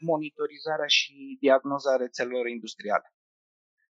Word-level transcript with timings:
monitorizarea 0.00 0.86
și 0.86 1.36
diagnoza 1.40 1.96
rețelelor 1.96 2.46
industriale. 2.46 3.14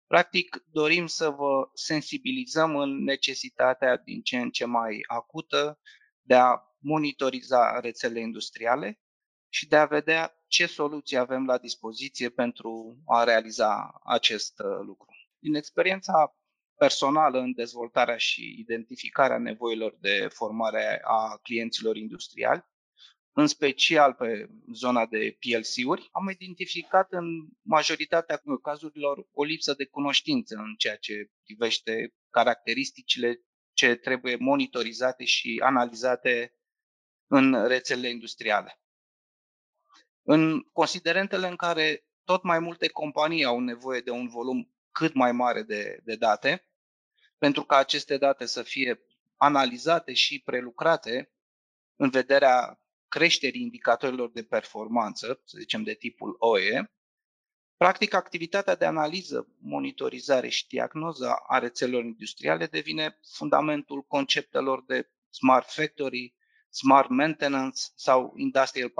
Practic, 0.08 0.64
dorim 0.72 1.08
să 1.08 1.30
vă 1.30 1.70
sensibilizăm 1.74 2.76
în 2.76 3.04
necesitatea 3.04 3.98
din 3.98 4.22
ce 4.22 4.38
în 4.38 4.50
ce 4.50 4.66
mai 4.66 5.00
acută 5.08 5.80
de 6.22 6.36
a 6.36 6.62
monitoriza 6.80 7.80
rețelele 7.80 8.20
industriale 8.20 9.00
și 9.50 9.68
de 9.68 9.76
a 9.76 9.86
vedea 9.86 10.44
ce 10.48 10.66
soluții 10.66 11.18
avem 11.18 11.46
la 11.46 11.58
dispoziție 11.58 12.30
pentru 12.30 12.98
a 13.06 13.24
realiza 13.24 14.02
acest 14.04 14.60
uh, 14.60 14.86
lucru. 14.86 15.08
Din 15.40 15.56
experiența 15.56 16.36
personală 16.78 17.40
în 17.40 17.54
dezvoltarea 17.54 18.18
și 18.18 18.56
identificarea 18.60 19.38
nevoilor 19.38 19.98
de 20.00 20.28
formare 20.34 21.02
a 21.04 21.40
clienților 21.42 21.96
industriali, 21.96 22.66
în 23.40 23.48
special 23.48 24.14
pe 24.14 24.50
zona 24.74 25.06
de 25.06 25.38
PLC-uri, 25.40 26.10
am 26.12 26.30
identificat 26.30 27.12
în 27.12 27.26
majoritatea 27.62 28.42
cazurilor 28.62 29.28
o 29.34 29.44
lipsă 29.44 29.74
de 29.74 29.86
cunoștință 29.86 30.56
în 30.56 30.76
ceea 30.78 30.96
ce 30.96 31.32
privește 31.44 32.14
caracteristicile 32.30 33.42
ce 33.74 33.96
trebuie 33.96 34.36
monitorizate 34.36 35.24
și 35.26 35.62
analizate 35.64 36.54
în 37.28 37.68
rețelele 37.68 38.10
industriale. 38.10 38.82
În 40.22 40.62
considerentele 40.62 41.48
în 41.48 41.56
care 41.56 42.06
tot 42.24 42.44
mai 42.44 42.60
multe 42.60 42.88
companii 42.88 43.44
au 43.44 43.60
nevoie 43.60 44.02
de 44.02 44.12
un 44.12 44.28
volum 44.28 44.74
cât 44.92 45.14
mai 45.14 45.32
mare 45.32 45.64
de, 45.64 46.00
de 46.04 46.16
date, 46.16 46.68
pentru 47.38 47.64
ca 47.64 47.78
aceste 47.78 48.18
date 48.18 48.46
să 48.46 48.64
fie 48.64 49.02
analizate 49.38 50.14
și 50.14 50.42
prelucrate 50.46 51.32
în 51.96 52.10
vederea 52.10 52.80
creșterii 53.10 53.62
indicatorilor 53.62 54.32
de 54.32 54.44
performanță, 54.44 55.42
să 55.46 55.58
zicem 55.60 55.84
de 55.84 55.94
tipul 55.94 56.36
OE, 56.40 56.92
practic 57.78 58.14
activitatea 58.14 58.76
de 58.76 58.86
analiză, 58.86 59.48
monitorizare 59.60 60.50
și 60.50 60.68
diagnoză 60.68 61.34
a 61.48 61.60
rețelelor 61.60 62.04
industriale 62.04 62.66
devine 62.66 63.20
fundamentul 63.38 64.02
conceptelor 64.02 64.84
de 64.86 65.12
smart 65.30 65.70
factory, 65.70 66.36
smart 66.70 67.10
maintenance 67.10 67.82
sau 67.96 68.34
industrial 68.36 68.90
4.0. 68.90 68.94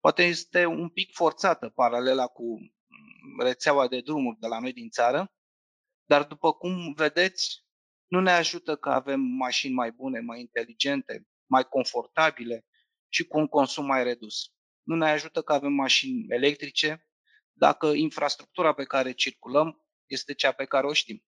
Poate 0.00 0.22
este 0.22 0.66
un 0.66 0.88
pic 0.88 1.12
forțată 1.12 1.68
paralela 1.68 2.26
cu 2.26 2.72
rețeaua 3.38 3.88
de 3.88 4.00
drumuri 4.00 4.38
de 4.38 4.46
la 4.46 4.58
noi 4.58 4.72
din 4.72 4.88
țară, 4.88 5.32
dar 6.04 6.24
după 6.24 6.52
cum 6.52 6.92
vedeți, 6.92 7.66
nu 8.06 8.20
ne 8.20 8.30
ajută 8.30 8.76
că 8.76 8.90
avem 8.90 9.20
mașini 9.20 9.74
mai 9.74 9.92
bune, 9.92 10.20
mai 10.20 10.40
inteligente, 10.40 11.26
mai 11.48 11.68
confortabile 11.68 12.66
și 13.08 13.26
cu 13.26 13.38
un 13.38 13.46
consum 13.46 13.86
mai 13.86 14.02
redus. 14.02 14.52
Nu 14.82 14.96
ne 14.96 15.10
ajută 15.10 15.42
că 15.42 15.52
avem 15.52 15.72
mașini 15.72 16.26
electrice 16.28 17.08
dacă 17.52 17.86
infrastructura 17.86 18.72
pe 18.72 18.84
care 18.84 19.12
circulăm 19.12 19.84
este 20.06 20.34
cea 20.34 20.52
pe 20.52 20.64
care 20.64 20.86
o 20.86 20.92
știm. 20.92 21.24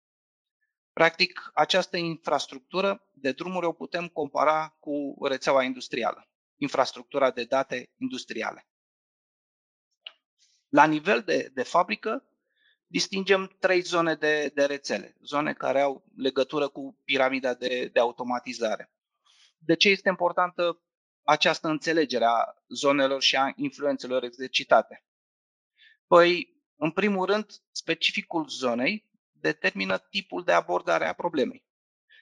Practic, 0.94 1.50
această 1.53 1.98
infrastructură 1.98 3.09
de 3.11 3.31
drumuri 3.31 3.66
o 3.66 3.73
putem 3.73 4.08
compara 4.08 4.78
cu 4.80 5.16
rețeaua 5.26 5.64
industrială, 5.64 6.30
infrastructura 6.56 7.31
de 7.31 7.44
date 7.44 7.92
industriale. 7.98 8.67
La 10.70 10.86
nivel 10.86 11.22
de, 11.22 11.50
de 11.54 11.64
fabrică, 11.64 12.30
distingem 12.88 13.56
trei 13.59 13.81
zone 13.81 14.16
de, 14.16 14.52
de 14.54 14.66
rețele, 14.66 15.16
zone 15.22 15.54
care 15.54 15.81
au 15.81 16.06
legătură 16.16 16.67
cu 16.67 17.02
piramida 17.06 17.54
de, 17.54 17.89
de 17.94 18.00
automatizare. 18.00 18.92
De 19.62 19.76
ce 19.76 19.90
este 19.90 20.10
importantă 20.10 20.82
această 21.24 21.68
înțelegere 21.68 22.26
a 22.26 22.54
zonelor 22.68 23.22
și 23.22 23.36
a 23.36 23.52
influențelor 23.56 24.24
exercitate? 24.24 25.06
Păi, 26.08 26.58
în 26.76 26.92
primul 26.92 27.26
rând, 27.26 27.52
specificul 27.72 28.48
zonei 28.48 29.10
determină 29.32 29.98
tipul 29.98 30.44
de 30.44 30.52
abordare 30.52 31.08
a 31.08 31.14
problemei. 31.14 31.66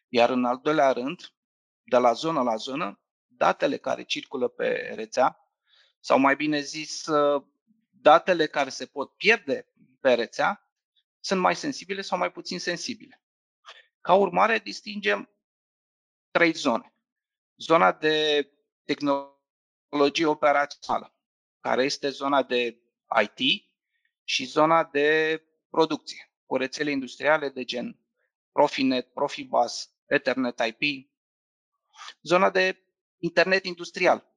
Iar 0.07 0.29
în 0.29 0.45
al 0.45 0.59
doilea 0.63 0.91
rând, 0.91 1.33
de 1.83 1.97
la 1.97 2.13
zonă 2.13 2.41
la 2.41 2.55
zonă, 2.55 3.01
datele 3.27 3.77
care 3.77 4.03
circulă 4.03 4.47
pe 4.47 4.93
rețea, 4.95 5.39
sau 5.99 6.19
mai 6.19 6.35
bine 6.35 6.59
zis, 6.59 7.05
datele 7.89 8.47
care 8.47 8.69
se 8.69 8.85
pot 8.85 9.15
pierde 9.15 9.67
pe 9.99 10.13
rețea, 10.13 10.71
sunt 11.19 11.39
mai 11.39 11.55
sensibile 11.55 12.01
sau 12.01 12.17
mai 12.17 12.31
puțin 12.31 12.59
sensibile. 12.59 13.21
Ca 14.01 14.13
urmare, 14.13 14.59
distingem 14.59 15.29
trei 16.31 16.51
zone. 16.51 16.96
Zona 17.57 17.91
de 17.91 18.47
tehnologie 18.85 20.25
operațională, 20.25 21.15
care 21.59 21.83
este 21.83 22.09
zona 22.09 22.43
de 22.43 22.81
IT 23.21 23.63
și 24.23 24.45
zona 24.45 24.83
de 24.83 25.41
producție, 25.69 26.31
cu 26.45 26.57
rețele 26.57 26.91
industriale 26.91 27.49
de 27.49 27.63
gen 27.63 27.99
Profinet, 28.51 29.13
Profibus, 29.13 29.89
Ethernet 30.05 30.59
IP, 30.59 31.11
zona 32.21 32.49
de 32.49 32.83
internet 33.17 33.65
industrial, 33.65 34.35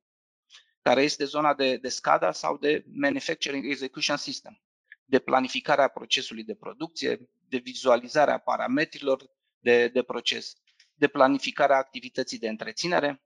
care 0.83 1.03
este 1.03 1.25
zona 1.25 1.55
de, 1.55 1.77
de 1.77 1.89
SCADA 1.89 2.33
sau 2.33 2.57
de 2.57 2.85
Manufacturing 2.93 3.65
Execution 3.65 4.17
System, 4.17 4.61
de 5.05 5.19
planificarea 5.19 5.89
procesului 5.89 6.45
de 6.45 6.55
producție, 6.55 7.31
de 7.49 7.57
vizualizarea 7.57 8.39
parametrilor 8.39 9.31
de, 9.59 9.89
de 9.89 10.03
proces, 10.03 10.57
de 11.01 11.09
planificarea 11.09 11.77
activității 11.77 12.39
de 12.39 12.49
întreținere 12.49 13.23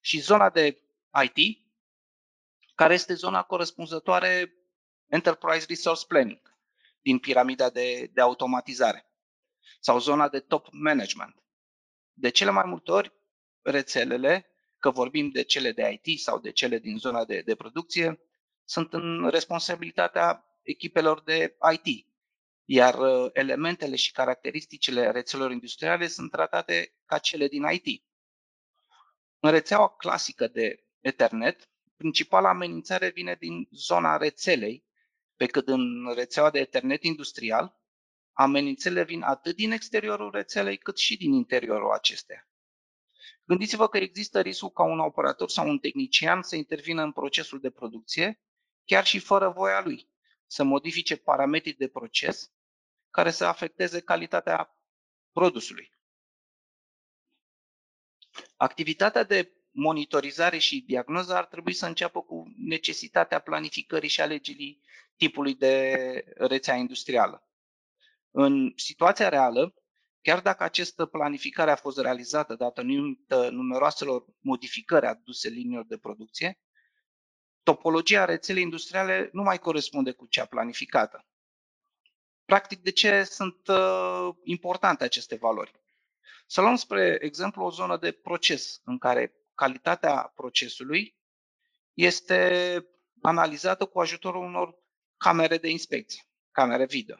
și 0.00 0.20
zona 0.20 0.50
de 0.50 0.82
IT, 1.22 1.66
care 2.74 2.94
este 2.94 3.14
zona 3.14 3.42
corespunzătoare 3.42 4.54
Enterprise 5.06 5.64
Resource 5.68 6.06
Planning 6.06 6.54
din 7.02 7.18
piramida 7.18 7.70
de, 7.70 8.10
de 8.12 8.20
automatizare 8.20 9.10
sau 9.80 9.98
zona 9.98 10.28
de 10.28 10.40
top 10.40 10.68
management. 10.70 11.42
De 12.12 12.28
cele 12.28 12.50
mai 12.50 12.64
multe 12.66 12.90
ori, 12.90 13.12
rețelele, 13.62 14.46
că 14.78 14.90
vorbim 14.90 15.30
de 15.30 15.42
cele 15.42 15.72
de 15.72 16.00
IT 16.02 16.20
sau 16.20 16.38
de 16.38 16.50
cele 16.52 16.78
din 16.78 16.98
zona 16.98 17.24
de, 17.24 17.40
de 17.40 17.54
producție, 17.54 18.20
sunt 18.64 18.92
în 18.92 19.28
responsabilitatea 19.28 20.44
echipelor 20.62 21.22
de 21.22 21.56
IT, 21.72 22.06
iar 22.68 22.98
uh, 22.98 23.30
elementele 23.32 23.96
și 23.96 24.12
caracteristicile 24.12 25.10
rețelelor 25.10 25.50
industriale 25.50 26.06
sunt 26.06 26.30
tratate 26.30 26.94
ca 27.04 27.18
cele 27.18 27.48
din 27.48 27.62
IT. 27.70 28.04
În 29.40 29.50
rețeaua 29.50 29.88
clasică 29.88 30.46
de 30.46 30.84
Ethernet, 31.00 31.70
principala 31.96 32.48
amenințare 32.48 33.08
vine 33.08 33.36
din 33.38 33.68
zona 33.70 34.16
rețelei, 34.16 34.84
pe 35.36 35.46
cât 35.46 35.68
în 35.68 36.12
rețeaua 36.14 36.50
de 36.50 36.58
Ethernet 36.58 37.02
industrial, 37.02 37.80
amenințele 38.32 39.04
vin 39.04 39.22
atât 39.22 39.56
din 39.56 39.70
exteriorul 39.70 40.30
rețelei 40.30 40.76
cât 40.76 40.98
și 40.98 41.16
din 41.16 41.32
interiorul 41.32 41.90
acesteia. 41.90 42.48
Gândiți-vă 43.44 43.88
că 43.88 43.96
există 43.98 44.40
riscul 44.40 44.70
ca 44.70 44.82
un 44.82 44.98
operator 44.98 45.50
sau 45.50 45.68
un 45.68 45.78
tehnician 45.78 46.42
să 46.42 46.56
intervină 46.56 47.02
în 47.02 47.12
procesul 47.12 47.60
de 47.60 47.70
producție, 47.70 48.40
chiar 48.84 49.04
și 49.04 49.18
fără 49.18 49.48
voia 49.48 49.80
lui, 49.80 50.08
să 50.46 50.62
modifice 50.62 51.16
parametrii 51.16 51.74
de 51.74 51.88
proces 51.88 52.50
care 53.16 53.30
să 53.30 53.44
afecteze 53.44 54.00
calitatea 54.00 54.76
produsului. 55.32 55.92
Activitatea 58.56 59.22
de 59.22 59.52
monitorizare 59.70 60.58
și 60.58 60.84
diagnoză 60.86 61.34
ar 61.34 61.46
trebui 61.46 61.72
să 61.72 61.86
înceapă 61.86 62.22
cu 62.22 62.44
necesitatea 62.56 63.38
planificării 63.38 64.08
și 64.08 64.20
alegerii 64.20 64.82
tipului 65.16 65.54
de 65.54 65.94
rețea 66.36 66.74
industrială. 66.74 67.48
În 68.30 68.72
situația 68.74 69.28
reală, 69.28 69.74
chiar 70.22 70.40
dacă 70.40 70.62
această 70.62 71.06
planificare 71.06 71.70
a 71.70 71.76
fost 71.76 71.98
realizată 71.98 72.54
datorită 72.54 73.50
numeroaselor 73.50 74.24
modificări 74.40 75.06
aduse 75.06 75.48
liniilor 75.48 75.86
de 75.86 75.98
producție, 75.98 76.60
topologia 77.62 78.24
rețelei 78.24 78.62
industriale 78.62 79.28
nu 79.32 79.42
mai 79.42 79.58
corespunde 79.58 80.12
cu 80.12 80.26
cea 80.26 80.44
planificată. 80.44 81.26
Practic, 82.46 82.82
de 82.82 82.90
ce 82.90 83.24
sunt 83.24 83.66
uh, 83.68 84.28
importante 84.42 85.04
aceste 85.04 85.36
valori? 85.36 85.72
Să 86.46 86.60
luăm 86.60 86.76
spre 86.76 87.18
exemplu 87.20 87.64
o 87.64 87.70
zonă 87.70 87.96
de 87.96 88.12
proces 88.12 88.80
în 88.84 88.98
care 88.98 89.34
calitatea 89.54 90.32
procesului 90.34 91.16
este 91.94 92.86
analizată 93.22 93.84
cu 93.84 94.00
ajutorul 94.00 94.44
unor 94.44 94.74
camere 95.16 95.58
de 95.58 95.68
inspecție, 95.68 96.22
camere 96.50 96.84
video. 96.84 97.16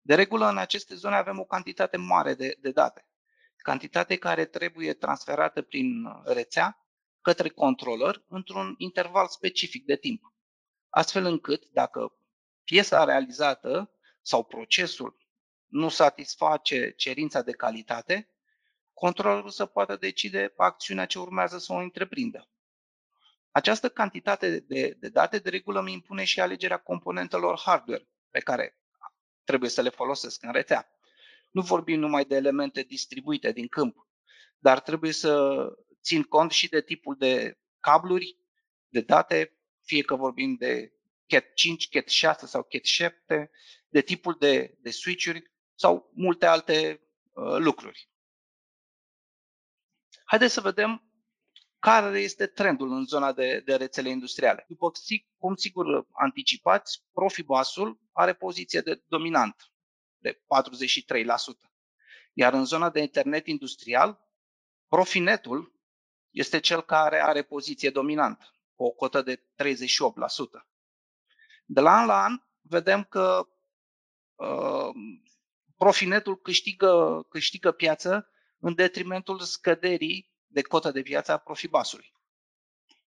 De 0.00 0.14
regulă, 0.14 0.48
în 0.48 0.58
aceste 0.58 0.94
zone 0.94 1.16
avem 1.16 1.38
o 1.38 1.44
cantitate 1.44 1.96
mare 1.96 2.34
de, 2.34 2.56
de 2.60 2.70
date, 2.70 3.06
cantitate 3.56 4.16
care 4.16 4.44
trebuie 4.44 4.94
transferată 4.94 5.62
prin 5.62 6.04
rețea 6.24 6.86
către 7.20 7.48
controller 7.48 8.24
într-un 8.28 8.74
interval 8.78 9.26
specific 9.28 9.84
de 9.84 9.96
timp, 9.96 10.22
astfel 10.88 11.24
încât, 11.24 11.64
dacă 11.72 12.16
piesa 12.64 13.04
realizată 13.04 13.94
sau 14.22 14.44
procesul 14.44 15.16
nu 15.66 15.88
satisface 15.88 16.90
cerința 16.90 17.42
de 17.42 17.52
calitate, 17.52 18.30
controllerul 18.92 19.50
să 19.50 19.66
poată 19.66 19.96
decide 19.96 20.52
acțiunea 20.56 21.06
ce 21.06 21.18
urmează 21.18 21.58
să 21.58 21.72
o 21.72 21.76
întreprindă. 21.76 22.48
Această 23.50 23.88
cantitate 23.88 24.60
de, 24.60 24.96
de 24.98 25.08
date 25.08 25.38
de 25.38 25.50
regulă 25.50 25.80
îmi 25.80 25.92
impune 25.92 26.24
și 26.24 26.40
alegerea 26.40 26.76
componentelor 26.76 27.60
hardware 27.64 28.08
pe 28.30 28.40
care 28.40 28.78
trebuie 29.44 29.70
să 29.70 29.82
le 29.82 29.88
folosesc 29.88 30.42
în 30.42 30.52
rețea. 30.52 30.88
Nu 31.50 31.62
vorbim 31.62 32.00
numai 32.00 32.24
de 32.24 32.34
elemente 32.34 32.82
distribuite 32.82 33.52
din 33.52 33.66
câmp, 33.66 34.08
dar 34.58 34.80
trebuie 34.80 35.12
să 35.12 35.64
țin 36.02 36.22
cont 36.22 36.50
și 36.50 36.68
de 36.68 36.82
tipul 36.82 37.16
de 37.18 37.58
cabluri, 37.80 38.36
de 38.88 39.00
date, 39.00 39.58
fie 39.82 40.02
că 40.02 40.14
vorbim 40.14 40.54
de 40.54 40.92
Cat 41.26 41.52
5, 41.54 41.88
Cat 41.88 42.08
6 42.08 42.46
sau 42.46 42.62
Cat 42.62 42.84
7, 42.84 43.50
de 43.90 44.00
tipul 44.00 44.36
de, 44.38 44.78
de 44.80 44.90
switch-uri 44.90 45.50
sau 45.74 46.10
multe 46.14 46.46
alte 46.46 47.00
uh, 47.30 47.56
lucruri. 47.58 48.10
Haideți 50.24 50.54
să 50.54 50.60
vedem 50.60 51.04
care 51.78 52.20
este 52.20 52.46
trendul 52.46 52.92
în 52.92 53.04
zona 53.04 53.32
de, 53.32 53.62
de 53.64 53.74
rețele 53.74 54.08
industriale. 54.08 54.64
După 54.68 54.90
cum 55.38 55.54
sigur 55.54 56.06
anticipați, 56.12 57.04
Profibusul 57.12 58.00
are 58.12 58.34
poziție 58.34 58.80
de 58.80 59.02
dominant 59.06 59.72
de 60.18 60.32
43%. 60.34 60.40
Iar 62.32 62.52
în 62.52 62.64
zona 62.64 62.90
de 62.90 63.00
internet 63.00 63.46
industrial, 63.46 64.28
Profinetul 64.88 65.80
este 66.30 66.60
cel 66.60 66.82
care 66.82 67.22
are 67.22 67.42
poziție 67.42 67.90
dominantă, 67.90 68.50
cu 68.74 68.84
o 68.84 68.90
cotă 68.90 69.22
de 69.22 69.36
38%. 69.36 69.42
De 71.64 71.80
la 71.80 71.90
an 71.90 72.06
la 72.06 72.22
an 72.22 72.42
vedem 72.60 73.04
că 73.04 73.46
uh, 73.46 73.59
Profinetul 75.76 76.40
câștigă, 76.40 77.26
câștigă 77.28 77.70
piață 77.72 78.30
în 78.58 78.74
detrimentul 78.74 79.40
scăderii 79.40 80.32
de 80.46 80.62
cotă 80.62 80.90
de 80.90 81.02
piață 81.02 81.32
a 81.32 81.38
Profibasului. 81.38 82.12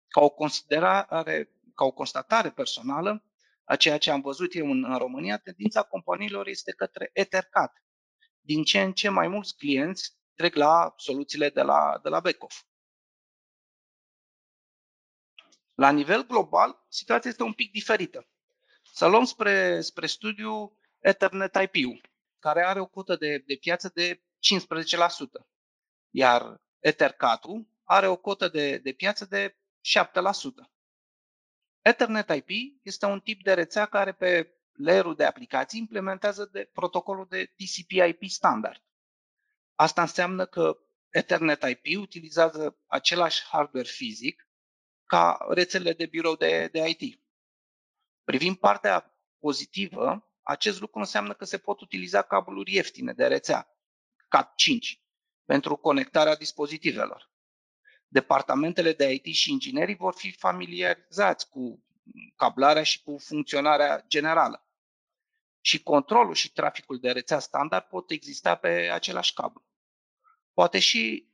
Ca 0.07 0.21
o, 0.21 0.29
considerare, 0.29 1.49
ca 1.75 1.85
o 1.85 1.91
constatare 1.91 2.51
personală 2.51 3.23
a 3.63 3.75
ceea 3.75 3.97
ce 3.97 4.11
am 4.11 4.21
văzut 4.21 4.55
eu 4.55 4.71
în, 4.71 4.83
în 4.83 4.97
România, 4.97 5.37
tendința 5.37 5.83
companiilor 5.83 6.47
este 6.47 6.71
către 6.71 7.09
Ethercat. 7.13 7.83
Din 8.41 8.63
ce 8.63 8.81
în 8.81 8.93
ce 8.93 9.09
mai 9.09 9.27
mulți 9.27 9.55
clienți 9.55 10.17
trec 10.35 10.55
la 10.55 10.93
soluțiile 10.97 11.49
de 11.49 11.61
la, 11.61 11.99
de 12.03 12.09
la 12.09 12.19
Beckhoff. 12.19 12.63
La 15.73 15.91
nivel 15.91 16.25
global, 16.25 16.85
situația 16.89 17.29
este 17.29 17.43
un 17.43 17.53
pic 17.53 17.71
diferită. 17.71 18.27
Să 18.93 19.07
luăm 19.07 19.23
spre, 19.23 19.81
spre 19.81 20.05
studiu 20.05 20.77
Ethernet 21.03 21.55
IP-ul, 21.55 22.01
care 22.39 22.65
are 22.65 22.79
o 22.79 22.85
cotă 22.85 23.15
de, 23.15 23.37
de 23.37 23.55
piață 23.55 23.91
de 23.93 24.15
15%, 24.15 24.21
iar 26.09 26.61
Ethercat-ul 26.79 27.67
are 27.83 28.07
o 28.07 28.15
cotă 28.15 28.47
de, 28.47 28.77
de 28.77 28.93
piață 28.93 29.25
de 29.25 29.57
7%. 30.61 30.69
Ethernet 31.81 32.29
IP 32.29 32.79
este 32.81 33.05
un 33.05 33.19
tip 33.19 33.43
de 33.43 33.53
rețea 33.53 33.85
care 33.85 34.13
pe 34.13 34.55
layerul 34.71 35.15
de 35.15 35.25
aplicații 35.25 35.79
implementează 35.79 36.45
de 36.45 36.69
protocolul 36.73 37.27
de 37.29 37.45
TCP/IP 37.45 38.23
standard. 38.29 38.83
Asta 39.75 40.01
înseamnă 40.01 40.45
că 40.45 40.77
Ethernet 41.09 41.63
IP 41.63 41.97
utilizează 41.99 42.77
același 42.87 43.43
hardware 43.45 43.87
fizic 43.87 44.47
ca 45.05 45.45
rețelele 45.49 45.93
de 45.93 46.05
birou 46.05 46.35
de, 46.35 46.67
de 46.67 46.95
IT. 46.97 47.21
Privind 48.23 48.57
partea 48.57 49.17
pozitivă, 49.39 50.32
acest 50.43 50.79
lucru 50.79 50.99
înseamnă 50.99 51.33
că 51.33 51.45
se 51.45 51.57
pot 51.57 51.81
utiliza 51.81 52.21
cabluri 52.21 52.73
ieftine 52.73 53.13
de 53.13 53.27
rețea, 53.27 53.77
Cat5, 54.37 54.99
pentru 55.45 55.75
conectarea 55.75 56.35
dispozitivelor. 56.35 57.31
Departamentele 58.07 58.93
de 58.93 59.11
IT 59.11 59.35
și 59.35 59.51
inginerii 59.51 59.95
vor 59.95 60.13
fi 60.13 60.31
familiarizați 60.31 61.49
cu 61.49 61.83
cablarea 62.35 62.83
și 62.83 63.03
cu 63.03 63.17
funcționarea 63.17 64.05
generală. 64.07 64.67
Și 65.61 65.83
controlul 65.83 66.33
și 66.33 66.51
traficul 66.51 66.99
de 66.99 67.11
rețea 67.11 67.39
standard 67.39 67.85
pot 67.85 68.09
exista 68.09 68.55
pe 68.55 68.69
același 68.69 69.33
cablu. 69.33 69.63
Poate 70.53 70.79
și 70.79 71.31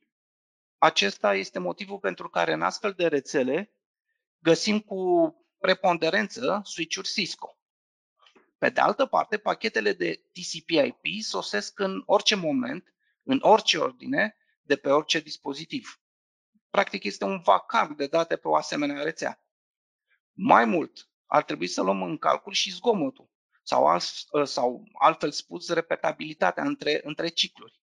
acesta 0.77 1.35
este 1.35 1.59
motivul 1.59 1.99
pentru 1.99 2.29
care 2.29 2.53
în 2.53 2.61
astfel 2.61 2.93
de 2.93 3.07
rețele 3.07 3.73
găsim 4.39 4.79
cu 4.79 5.33
preponderență 5.59 6.61
switch-uri 6.63 7.07
Cisco. 7.07 7.58
Pe 8.59 8.69
de 8.69 8.79
altă 8.79 9.05
parte, 9.05 9.37
pachetele 9.37 9.93
de 9.93 10.23
TCP/IP 10.31 11.21
sosesc 11.21 11.79
în 11.79 12.03
orice 12.05 12.35
moment, 12.35 12.93
în 13.23 13.39
orice 13.41 13.77
ordine, 13.77 14.37
de 14.61 14.75
pe 14.75 14.89
orice 14.89 15.19
dispozitiv. 15.19 16.01
Practic 16.69 17.03
este 17.03 17.23
un 17.23 17.39
vacar 17.39 17.93
de 17.93 18.07
date 18.07 18.35
pe 18.35 18.47
o 18.47 18.55
asemenea 18.55 19.03
rețea. 19.03 19.43
Mai 20.33 20.65
mult, 20.65 21.09
ar 21.25 21.43
trebui 21.43 21.67
să 21.67 21.81
luăm 21.81 22.03
în 22.03 22.17
calcul 22.17 22.53
și 22.53 22.71
zgomotul 22.71 23.29
sau, 23.63 23.87
alt, 23.87 24.03
sau 24.43 24.83
altfel 24.93 25.31
spus 25.31 25.69
repetabilitatea 25.69 26.63
între, 26.63 27.01
între 27.03 27.27
cicluri. 27.27 27.81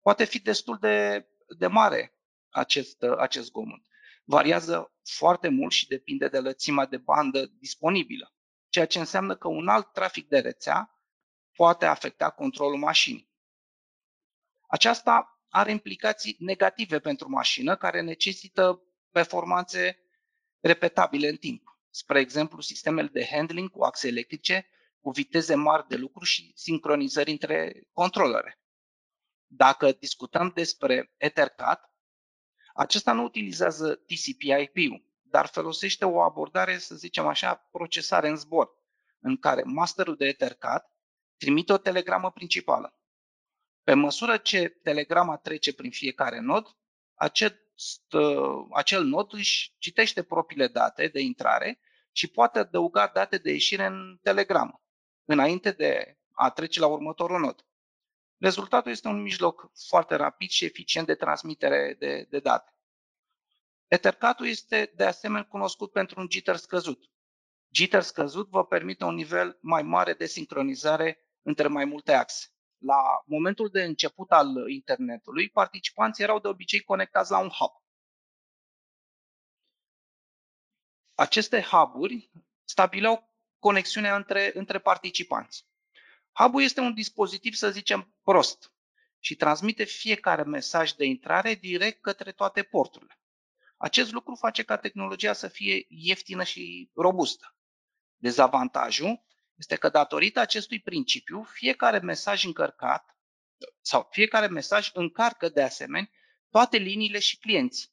Poate 0.00 0.24
fi 0.24 0.38
destul 0.38 0.78
de, 0.80 1.28
de 1.58 1.66
mare 1.66 2.18
acest, 2.48 3.02
acest 3.02 3.46
zgomot. 3.46 3.80
Variază 4.24 4.92
foarte 5.02 5.48
mult 5.48 5.72
și 5.72 5.88
depinde 5.88 6.28
de 6.28 6.38
lățimea 6.38 6.86
de 6.86 6.96
bandă 6.96 7.46
disponibilă, 7.46 8.32
ceea 8.78 8.90
ce 8.90 8.98
înseamnă 8.98 9.36
că 9.36 9.48
un 9.48 9.68
alt 9.68 9.92
trafic 9.92 10.28
de 10.28 10.38
rețea 10.38 11.00
poate 11.54 11.86
afecta 11.86 12.30
controlul 12.30 12.78
mașinii. 12.78 13.30
Aceasta 14.68 15.42
are 15.48 15.70
implicații 15.70 16.36
negative 16.38 16.98
pentru 16.98 17.28
mașină 17.28 17.76
care 17.76 18.00
necesită 18.00 18.82
performanțe 19.10 19.98
repetabile 20.60 21.28
în 21.28 21.36
timp. 21.36 21.78
Spre 21.90 22.20
exemplu, 22.20 22.60
sistemele 22.60 23.08
de 23.08 23.26
handling 23.30 23.70
cu 23.70 23.82
axe 23.82 24.08
electrice, 24.08 24.68
cu 25.00 25.10
viteze 25.10 25.54
mari 25.54 25.88
de 25.88 25.96
lucru 25.96 26.24
și 26.24 26.52
sincronizări 26.54 27.30
între 27.30 27.86
controlere. 27.92 28.60
Dacă 29.46 29.92
discutăm 29.92 30.52
despre 30.54 31.12
Ethercat, 31.16 31.92
acesta 32.74 33.12
nu 33.12 33.22
utilizează 33.22 33.94
TCP/IP-ul, 33.94 35.07
dar 35.30 35.46
folosește 35.46 36.04
o 36.04 36.20
abordare, 36.20 36.78
să 36.78 36.94
zicem 36.94 37.26
așa, 37.26 37.54
procesare 37.54 38.28
în 38.28 38.36
zbor, 38.36 38.70
în 39.20 39.36
care 39.36 39.62
masterul 39.64 40.16
de 40.16 40.26
Ethercat 40.26 40.92
trimite 41.36 41.72
o 41.72 41.78
telegramă 41.78 42.30
principală. 42.30 42.98
Pe 43.82 43.94
măsură 43.94 44.36
ce 44.36 44.68
telegrama 44.68 45.36
trece 45.36 45.74
prin 45.74 45.90
fiecare 45.90 46.40
nod, 46.40 46.76
acest, 47.14 47.60
acel 48.72 49.04
nod 49.04 49.32
își 49.32 49.74
citește 49.78 50.22
propriile 50.22 50.68
date 50.68 51.08
de 51.08 51.20
intrare 51.20 51.80
și 52.12 52.26
poate 52.26 52.58
adăuga 52.58 53.10
date 53.14 53.38
de 53.38 53.50
ieșire 53.50 53.84
în 53.84 54.18
telegramă, 54.22 54.82
înainte 55.24 55.70
de 55.70 56.18
a 56.32 56.50
trece 56.50 56.80
la 56.80 56.86
următorul 56.86 57.40
nod. 57.40 57.66
Rezultatul 58.38 58.90
este 58.90 59.08
un 59.08 59.22
mijloc 59.22 59.70
foarte 59.88 60.14
rapid 60.14 60.48
și 60.48 60.64
eficient 60.64 61.06
de 61.06 61.14
transmitere 61.14 61.96
de, 61.98 62.26
de 62.30 62.38
date. 62.38 62.77
Ethercat-ul 63.88 64.46
este 64.46 64.92
de 64.96 65.04
asemenea 65.04 65.46
cunoscut 65.46 65.92
pentru 65.92 66.20
un 66.20 66.26
jitter 66.30 66.56
scăzut. 66.56 67.10
Jitter 67.70 68.02
scăzut 68.02 68.48
vă 68.48 68.66
permite 68.66 69.04
un 69.04 69.14
nivel 69.14 69.58
mai 69.60 69.82
mare 69.82 70.14
de 70.14 70.26
sincronizare 70.26 71.18
între 71.42 71.68
mai 71.68 71.84
multe 71.84 72.12
axe. 72.12 72.46
La 72.78 73.22
momentul 73.26 73.68
de 73.68 73.82
început 73.82 74.30
al 74.30 74.68
internetului, 74.68 75.50
participanții 75.50 76.24
erau 76.24 76.40
de 76.40 76.48
obicei 76.48 76.80
conectați 76.80 77.30
la 77.30 77.38
un 77.38 77.48
hub. 77.48 77.70
Aceste 81.14 81.60
huburi 81.60 82.30
stabileau 82.64 83.34
conexiunea 83.58 84.16
între, 84.16 84.50
între 84.54 84.78
participanți. 84.78 85.66
Hub-ul 86.32 86.62
este 86.62 86.80
un 86.80 86.94
dispozitiv, 86.94 87.54
să 87.54 87.70
zicem, 87.70 88.14
prost 88.22 88.72
și 89.18 89.36
transmite 89.36 89.84
fiecare 89.84 90.42
mesaj 90.42 90.92
de 90.92 91.04
intrare 91.04 91.54
direct 91.54 92.00
către 92.00 92.32
toate 92.32 92.62
porturile. 92.62 93.18
Acest 93.78 94.12
lucru 94.12 94.34
face 94.34 94.62
ca 94.62 94.76
tehnologia 94.76 95.32
să 95.32 95.48
fie 95.48 95.84
ieftină 95.88 96.42
și 96.44 96.90
robustă. 96.94 97.56
Dezavantajul 98.16 99.24
este 99.54 99.76
că 99.76 99.88
datorită 99.88 100.40
acestui 100.40 100.80
principiu, 100.80 101.42
fiecare 101.42 101.98
mesaj 101.98 102.44
încărcat 102.44 103.16
sau 103.80 104.08
fiecare 104.10 104.46
mesaj 104.46 104.90
încarcă 104.92 105.48
de 105.48 105.62
asemenea 105.62 106.10
toate 106.50 106.76
liniile 106.76 107.18
și 107.18 107.38
clienții. 107.38 107.90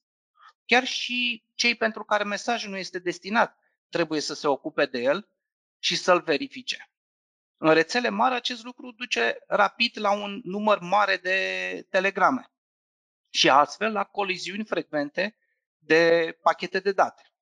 Chiar 0.65 0.85
și 0.85 1.45
cei 1.53 1.75
pentru 1.75 2.03
care 2.03 2.23
mesajul 2.23 2.69
nu 2.69 2.77
este 2.77 2.99
destinat 2.99 3.57
trebuie 3.89 4.19
să 4.19 4.33
se 4.33 4.47
ocupe 4.47 4.85
de 4.85 4.99
el 4.99 5.29
și 5.79 5.95
să-l 5.95 6.21
verifice. 6.21 6.89
În 7.57 7.73
rețele 7.73 8.09
mari 8.09 8.35
acest 8.35 8.63
lucru 8.63 8.91
duce 8.91 9.37
rapid 9.47 9.99
la 9.99 10.11
un 10.11 10.41
număr 10.43 10.79
mare 10.79 11.17
de 11.17 11.87
telegrame 11.89 12.51
și 13.29 13.49
astfel 13.49 13.91
la 13.91 14.03
coliziuni 14.03 14.65
frecvente 14.65 15.37
de 15.85 16.37
pachete 16.41 16.79
de 16.79 16.91
date. 16.91 17.33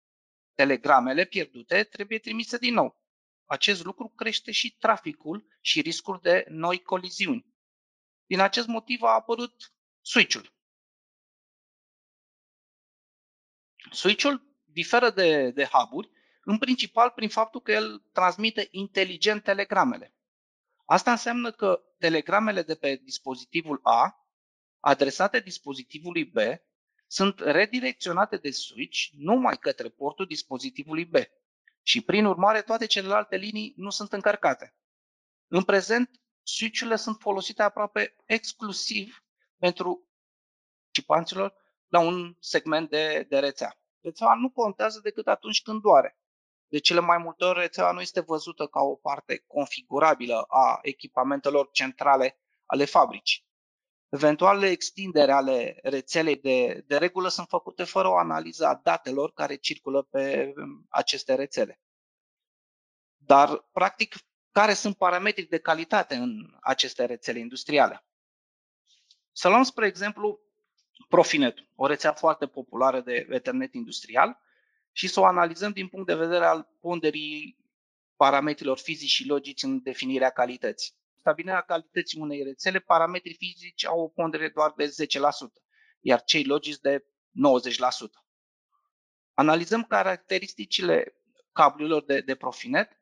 Telegramele 0.53 1.25
pierdute 1.25 1.83
trebuie 1.83 2.19
trimise 2.19 2.57
din 2.57 2.73
nou. 2.73 3.01
Acest 3.45 3.83
lucru 3.83 4.09
crește 4.09 4.51
și 4.51 4.75
traficul 4.77 5.47
și 5.61 5.81
riscul 5.81 6.19
de 6.21 6.45
noi 6.47 6.81
coliziuni. 6.81 7.45
Din 8.25 8.39
acest 8.39 8.67
motiv 8.67 9.01
a 9.01 9.13
apărut 9.13 9.73
switch-ul. 10.01 10.53
Switch-ul 13.91 14.55
diferă 14.63 15.09
de, 15.09 15.51
de 15.51 15.63
hub 15.63 16.11
în 16.43 16.57
principal 16.57 17.09
prin 17.09 17.29
faptul 17.29 17.61
că 17.61 17.71
el 17.71 17.99
transmite 17.99 18.67
inteligent 18.71 19.43
telegramele. 19.43 20.15
Asta 20.85 21.11
înseamnă 21.11 21.51
că 21.51 21.81
telegramele 21.97 22.61
de 22.61 22.75
pe 22.75 22.95
dispozitivul 22.95 23.79
A, 23.83 24.27
adresate 24.79 25.39
dispozitivului 25.39 26.25
B, 26.25 26.37
sunt 27.13 27.39
redirecționate 27.39 28.37
de 28.37 28.51
switch 28.51 29.07
numai 29.11 29.57
către 29.57 29.89
portul 29.89 30.25
dispozitivului 30.25 31.05
B 31.05 31.15
și 31.81 32.01
prin 32.01 32.25
urmare 32.25 32.61
toate 32.61 32.85
celelalte 32.85 33.35
linii 33.35 33.73
nu 33.75 33.89
sunt 33.89 34.13
încărcate. 34.13 34.75
În 35.47 35.63
prezent, 35.63 36.09
switch-urile 36.43 36.95
sunt 36.95 37.17
folosite 37.19 37.61
aproape 37.61 38.15
exclusiv 38.25 39.23
pentru 39.57 40.09
participanților 40.81 41.53
la 41.87 41.99
un 41.99 42.35
segment 42.39 42.89
de, 42.89 43.25
de 43.29 43.39
rețea. 43.39 43.79
Rețeaua 44.01 44.35
nu 44.35 44.49
contează 44.49 44.99
decât 45.03 45.27
atunci 45.27 45.61
când 45.61 45.81
doare. 45.81 46.17
De 46.67 46.79
cele 46.79 46.99
mai 46.99 47.17
multe 47.17 47.43
ori, 47.43 47.59
rețeaua 47.59 47.91
nu 47.91 48.01
este 48.01 48.19
văzută 48.19 48.67
ca 48.67 48.81
o 48.81 48.95
parte 48.95 49.43
configurabilă 49.47 50.45
a 50.47 50.79
echipamentelor 50.81 51.69
centrale 51.71 52.39
ale 52.65 52.85
fabricii. 52.85 53.45
Eventualele 54.13 54.69
extindere 54.69 55.31
ale 55.31 55.79
rețelei 55.83 56.35
de, 56.35 56.83
de 56.87 56.97
regulă 56.97 57.27
sunt 57.27 57.47
făcute 57.47 57.83
fără 57.83 58.07
o 58.07 58.17
analiză 58.17 58.65
a 58.65 58.79
datelor 58.83 59.33
care 59.33 59.55
circulă 59.55 60.01
pe 60.01 60.53
aceste 60.89 61.35
rețele. 61.35 61.81
Dar, 63.17 63.57
practic, 63.71 64.15
care 64.51 64.73
sunt 64.73 64.97
parametrii 64.97 65.47
de 65.47 65.57
calitate 65.57 66.15
în 66.15 66.57
aceste 66.61 67.05
rețele 67.05 67.39
industriale? 67.39 68.05
Să 69.31 69.49
luăm, 69.49 69.63
spre 69.63 69.87
exemplu, 69.87 70.39
Profinet, 71.09 71.57
o 71.75 71.87
rețea 71.87 72.13
foarte 72.13 72.47
populară 72.47 73.01
de 73.01 73.27
Ethernet 73.29 73.73
industrial, 73.73 74.39
și 74.91 75.07
să 75.07 75.19
o 75.19 75.25
analizăm 75.25 75.71
din 75.71 75.87
punct 75.87 76.07
de 76.07 76.15
vedere 76.15 76.45
al 76.45 76.69
ponderii 76.79 77.57
parametrilor 78.15 78.77
fizici 78.77 79.09
și 79.09 79.27
logici 79.27 79.63
în 79.63 79.81
definirea 79.83 80.29
calității. 80.29 80.93
Stabilirea 81.23 81.61
calității 81.61 82.19
unei 82.19 82.43
rețele, 82.43 82.79
parametrii 82.79 83.35
fizici 83.35 83.85
au 83.85 83.99
o 83.99 84.07
pondere 84.07 84.49
doar 84.49 84.73
de 84.77 84.85
10%, 84.85 84.89
iar 85.99 86.23
cei 86.23 86.43
logici 86.43 86.79
de 86.79 86.99
90%. 86.99 87.05
Analizăm 89.33 89.83
caracteristicile 89.83 91.15
cablurilor 91.51 92.03
de, 92.03 92.21
de 92.21 92.35
Profinet. 92.35 93.01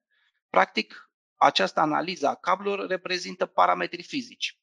Practic, 0.49 1.11
această 1.35 1.79
analiză 1.79 2.27
a 2.27 2.35
cablurilor 2.35 2.87
reprezintă 2.87 3.45
parametrii 3.45 4.03
fizici. 4.03 4.59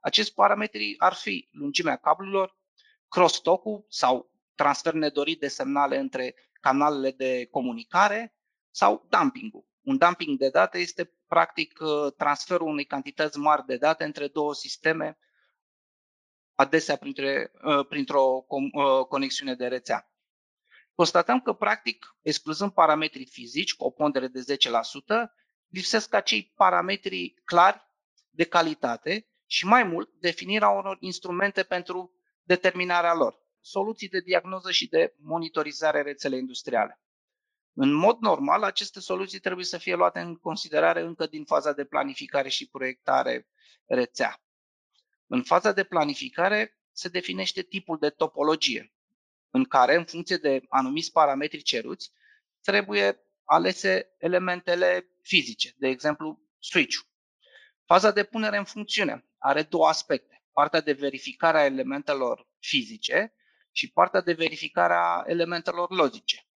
Acești 0.00 0.34
parametri 0.34 0.94
ar 0.98 1.14
fi 1.14 1.48
lungimea 1.52 1.96
cablurilor, 1.96 2.58
crosstalk-ul 3.08 3.86
sau 3.88 4.32
transfer 4.54 4.92
nedorit 4.92 5.40
de 5.40 5.48
semnale 5.48 5.98
între 5.98 6.34
canalele 6.60 7.10
de 7.10 7.46
comunicare 7.50 8.36
sau 8.70 9.06
dumping-ul. 9.08 9.69
Un 9.82 9.96
dumping 9.98 10.38
de 10.38 10.48
date 10.48 10.78
este 10.78 11.12
practic 11.26 11.78
uh, 11.80 12.12
transferul 12.16 12.66
unei 12.68 12.84
cantități 12.84 13.38
mari 13.38 13.66
de 13.66 13.76
date 13.76 14.04
între 14.04 14.28
două 14.28 14.54
sisteme, 14.54 15.18
adesea 16.54 16.96
printre, 16.96 17.50
uh, 17.64 17.86
printr-o 17.86 18.44
uh, 18.48 19.04
conexiune 19.08 19.54
de 19.54 19.66
rețea. 19.66 20.10
Constatăm 20.94 21.40
că, 21.40 21.52
practic, 21.52 22.16
excluzând 22.22 22.70
parametrii 22.72 23.26
fizici 23.26 23.74
cu 23.74 23.84
o 23.84 23.90
pondere 23.90 24.28
de 24.28 24.40
10%, 24.40 25.30
lipsesc 25.68 26.14
acei 26.14 26.52
parametri 26.56 27.34
clari 27.44 27.86
de 28.30 28.44
calitate 28.44 29.28
și 29.46 29.66
mai 29.66 29.82
mult 29.82 30.10
definirea 30.20 30.68
unor 30.68 30.96
instrumente 31.00 31.62
pentru 31.62 32.12
determinarea 32.42 33.14
lor 33.14 33.40
soluții 33.60 34.08
de 34.08 34.20
diagnoză 34.20 34.70
și 34.70 34.88
de 34.88 35.14
monitorizare 35.16 36.02
rețele 36.02 36.36
industriale. 36.36 37.00
În 37.74 37.92
mod 37.92 38.18
normal, 38.20 38.62
aceste 38.62 39.00
soluții 39.00 39.38
trebuie 39.38 39.64
să 39.64 39.78
fie 39.78 39.94
luate 39.94 40.20
în 40.20 40.36
considerare 40.36 41.00
încă 41.00 41.26
din 41.26 41.44
faza 41.44 41.72
de 41.72 41.84
planificare 41.84 42.48
și 42.48 42.68
proiectare 42.68 43.48
rețea. 43.86 44.42
În 45.26 45.42
faza 45.42 45.72
de 45.72 45.84
planificare 45.84 46.78
se 46.92 47.08
definește 47.08 47.62
tipul 47.62 47.98
de 47.98 48.10
topologie, 48.10 48.92
în 49.50 49.64
care, 49.64 49.94
în 49.94 50.04
funcție 50.04 50.36
de 50.36 50.62
anumiți 50.68 51.12
parametri 51.12 51.62
ceruți, 51.62 52.12
trebuie 52.60 53.20
alese 53.44 54.14
elementele 54.18 55.08
fizice, 55.22 55.74
de 55.76 55.88
exemplu 55.88 56.40
switch-ul. 56.58 57.08
Faza 57.84 58.10
de 58.10 58.24
punere 58.24 58.56
în 58.56 58.64
funcțiune 58.64 59.26
are 59.38 59.62
două 59.62 59.88
aspecte. 59.88 60.44
Partea 60.52 60.80
de 60.80 60.92
verificare 60.92 61.58
a 61.58 61.64
elementelor 61.64 62.48
fizice 62.58 63.34
și 63.70 63.92
partea 63.92 64.20
de 64.20 64.32
verificare 64.32 64.94
a 64.94 65.22
elementelor 65.26 65.90
logice. 65.90 66.49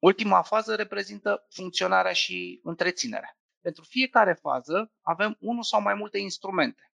Ultima 0.00 0.42
fază 0.42 0.74
reprezintă 0.74 1.46
funcționarea 1.50 2.12
și 2.12 2.60
întreținerea. 2.62 3.38
Pentru 3.60 3.84
fiecare 3.84 4.32
fază 4.32 4.92
avem 5.00 5.36
unul 5.40 5.62
sau 5.62 5.80
mai 5.80 5.94
multe 5.94 6.18
instrumente. 6.18 6.92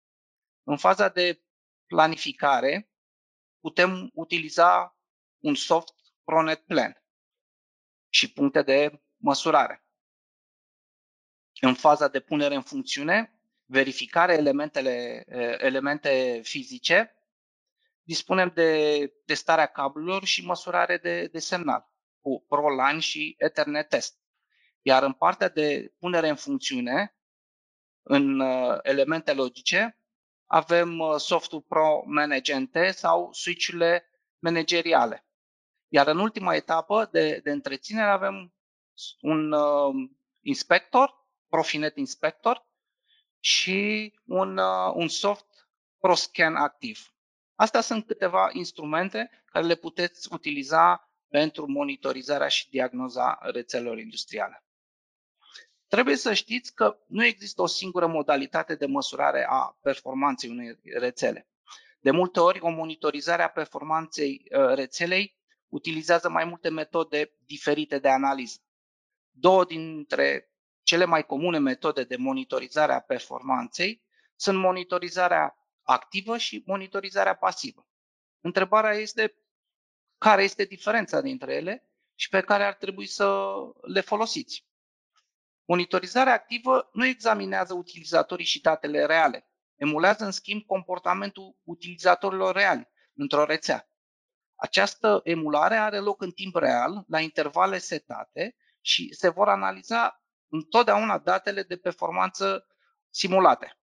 În 0.62 0.76
faza 0.76 1.08
de 1.08 1.42
planificare 1.86 2.90
putem 3.60 4.10
utiliza 4.14 4.98
un 5.38 5.54
soft 5.54 5.94
ProNet 6.24 6.64
Plan 6.64 7.02
și 8.08 8.32
puncte 8.32 8.62
de 8.62 9.02
măsurare. 9.16 9.84
În 11.60 11.74
faza 11.74 12.08
de 12.08 12.20
punere 12.20 12.54
în 12.54 12.62
funcțiune, 12.62 13.40
verificare 13.64 14.32
elementele, 14.32 15.24
elemente 15.58 16.40
fizice 16.42 17.14
dispunem 18.02 18.48
de 18.54 19.06
testarea 19.24 19.66
cablurilor 19.66 20.24
și 20.24 20.44
măsurare 20.44 20.98
de, 20.98 21.26
de 21.26 21.38
semnal 21.38 21.94
cu 22.26 22.44
ProLine 22.48 22.98
și 22.98 23.34
Ethernet 23.38 23.88
Test. 23.88 24.18
Iar 24.82 25.02
în 25.02 25.12
partea 25.12 25.48
de 25.48 25.94
punere 25.98 26.28
în 26.28 26.36
funcțiune, 26.36 27.16
în 28.02 28.40
uh, 28.40 28.78
elemente 28.82 29.32
logice, 29.32 29.98
avem 30.46 30.98
uh, 30.98 31.16
softul 31.16 31.60
Pro 31.60 32.02
Managente 32.06 32.90
sau 32.90 33.32
switch-urile 33.32 34.10
manageriale. 34.38 35.26
Iar 35.88 36.06
în 36.06 36.18
ultima 36.18 36.54
etapă 36.54 37.08
de, 37.12 37.40
de 37.42 37.50
întreținere 37.50 38.10
avem 38.10 38.54
un 39.20 39.52
uh, 39.52 39.94
inspector, 40.40 41.26
Profinet 41.48 41.96
Inspector 41.96 42.66
și 43.40 44.12
un, 44.24 44.56
uh, 44.56 44.92
un 44.94 45.08
soft 45.08 45.68
ProScan 45.98 46.56
activ. 46.56 47.14
Astea 47.54 47.80
sunt 47.80 48.06
câteva 48.06 48.48
instrumente 48.52 49.44
care 49.44 49.66
le 49.66 49.74
puteți 49.74 50.28
utiliza 50.32 51.05
pentru 51.28 51.70
monitorizarea 51.70 52.48
și 52.48 52.70
diagnoza 52.70 53.38
rețelelor 53.40 53.98
industriale. 53.98 54.64
Trebuie 55.88 56.16
să 56.16 56.32
știți 56.32 56.74
că 56.74 56.98
nu 57.06 57.24
există 57.24 57.62
o 57.62 57.66
singură 57.66 58.06
modalitate 58.06 58.74
de 58.74 58.86
măsurare 58.86 59.46
a 59.48 59.78
performanței 59.82 60.50
unei 60.50 60.78
rețele. 60.82 61.48
De 62.00 62.10
multe 62.10 62.40
ori, 62.40 62.60
o 62.60 62.68
monitorizare 62.68 63.42
a 63.42 63.48
performanței 63.48 64.42
uh, 64.50 64.74
rețelei 64.74 65.36
utilizează 65.68 66.28
mai 66.28 66.44
multe 66.44 66.68
metode 66.68 67.32
diferite 67.44 67.98
de 67.98 68.08
analiză. 68.08 68.58
Două 69.30 69.64
dintre 69.64 70.50
cele 70.82 71.04
mai 71.04 71.26
comune 71.26 71.58
metode 71.58 72.04
de 72.04 72.16
monitorizare 72.16 72.92
a 72.92 73.00
performanței 73.00 74.02
sunt 74.36 74.58
monitorizarea 74.58 75.56
activă 75.82 76.36
și 76.36 76.62
monitorizarea 76.66 77.34
pasivă. 77.34 77.86
Întrebarea 78.40 78.92
este 78.92 79.34
care 80.18 80.42
este 80.42 80.64
diferența 80.64 81.20
dintre 81.20 81.54
ele 81.54 81.88
și 82.14 82.28
pe 82.28 82.40
care 82.40 82.64
ar 82.64 82.74
trebui 82.74 83.06
să 83.06 83.54
le 83.82 84.00
folosiți. 84.00 84.66
Monitorizarea 85.64 86.32
activă 86.32 86.88
nu 86.92 87.06
examinează 87.06 87.74
utilizatorii 87.74 88.44
și 88.44 88.60
datele 88.60 89.06
reale, 89.06 89.50
emulează 89.74 90.24
în 90.24 90.30
schimb 90.30 90.62
comportamentul 90.66 91.56
utilizatorilor 91.62 92.54
reali 92.54 92.88
într-o 93.14 93.44
rețea. 93.44 93.90
Această 94.54 95.20
emulare 95.24 95.76
are 95.76 95.98
loc 95.98 96.22
în 96.22 96.30
timp 96.30 96.56
real, 96.56 97.04
la 97.08 97.20
intervale 97.20 97.78
setate 97.78 98.56
și 98.80 99.14
se 99.14 99.28
vor 99.28 99.48
analiza 99.48 100.22
întotdeauna 100.48 101.18
datele 101.18 101.62
de 101.62 101.76
performanță 101.76 102.66
simulate. 103.10 103.78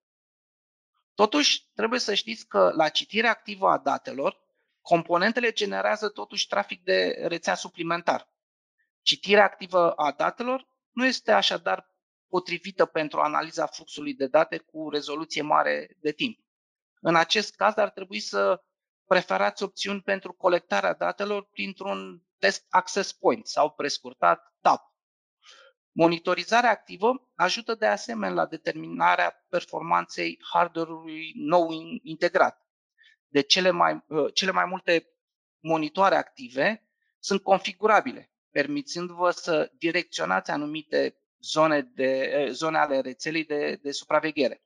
Totuși, 1.14 1.70
trebuie 1.74 2.00
să 2.00 2.14
știți 2.14 2.48
că 2.48 2.72
la 2.76 2.90
citirea 2.90 3.30
activă 3.30 3.70
a 3.70 3.78
datelor, 3.78 4.43
componentele 4.84 5.52
generează 5.52 6.10
totuși 6.10 6.48
trafic 6.48 6.84
de 6.84 7.24
rețea 7.28 7.56
suplimentar. 7.56 8.30
Citirea 9.02 9.44
activă 9.44 9.92
a 9.92 10.12
datelor 10.12 10.68
nu 10.92 11.06
este 11.06 11.32
așadar 11.32 11.92
potrivită 12.28 12.86
pentru 12.86 13.20
analiza 13.20 13.66
fluxului 13.66 14.14
de 14.14 14.28
date 14.28 14.58
cu 14.58 14.90
rezoluție 14.90 15.42
mare 15.42 15.98
de 16.00 16.12
timp. 16.12 16.40
În 17.02 17.16
acest 17.16 17.56
caz 17.56 17.78
ar 17.78 17.90
trebui 17.90 18.20
să 18.20 18.64
preferați 19.06 19.64
opțiuni 19.64 20.02
pentru 20.02 20.34
colectarea 20.34 20.94
datelor 20.94 21.48
printr-un 21.52 22.24
test 22.40 22.66
access 22.70 23.12
point 23.12 23.48
sau 23.48 23.70
prescurtat 23.72 24.54
TAP. 24.62 24.94
Monitorizarea 25.92 26.70
activă 26.70 27.30
ajută 27.36 27.76
de 27.76 27.86
asemenea 27.86 28.36
la 28.36 28.46
determinarea 28.46 29.46
performanței 29.50 30.40
hardware-ului 30.54 31.32
nou 31.36 31.70
integrat. 32.04 32.63
De 33.34 33.42
cele 33.42 33.72
mai, 33.72 34.04
uh, 34.08 34.34
cele 34.34 34.52
mai 34.52 34.66
multe 34.66 35.10
monitoare 35.60 36.16
active 36.16 36.88
sunt 37.20 37.42
configurabile, 37.42 38.32
permițându-vă 38.50 39.32
să 39.32 39.72
direcționați 39.78 40.52
anumite 40.52 41.18
zone, 41.40 41.82
de, 41.82 42.48
zone 42.52 42.78
ale 42.78 43.00
rețelei 43.00 43.46
de, 43.46 43.80
de 43.82 43.92
supraveghere. 43.92 44.64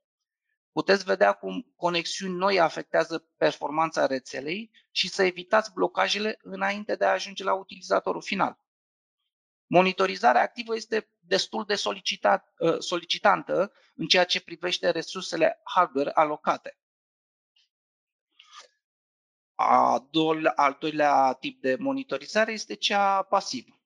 Puteți 0.72 1.04
vedea 1.04 1.34
cum 1.34 1.74
conexiuni 1.76 2.36
noi 2.36 2.60
afectează 2.60 3.30
performanța 3.38 4.06
rețelei 4.06 4.72
și 4.92 5.10
să 5.10 5.24
evitați 5.24 5.74
blocajele 5.74 6.38
înainte 6.42 6.96
de 6.96 7.06
a 7.06 7.12
ajunge 7.12 7.44
la 7.44 7.54
utilizatorul 7.54 8.22
final. 8.22 8.60
Monitorizarea 9.66 10.42
activă 10.42 10.76
este 10.76 11.10
destul 11.20 11.64
de 11.66 11.76
solicitat, 11.76 12.54
solicitantă 12.80 13.72
în 13.96 14.08
ceea 14.08 14.26
ce 14.26 14.42
privește 14.42 14.90
resursele 14.90 15.62
hardware 15.64 16.12
alocate. 16.14 16.78
A 19.60 20.08
doilea, 20.12 20.54
al 20.56 20.78
doilea 20.80 21.34
tip 21.34 21.62
de 21.62 21.76
monitorizare 21.80 22.52
este 22.52 22.74
cea 22.76 23.22
pasivă. 23.22 23.82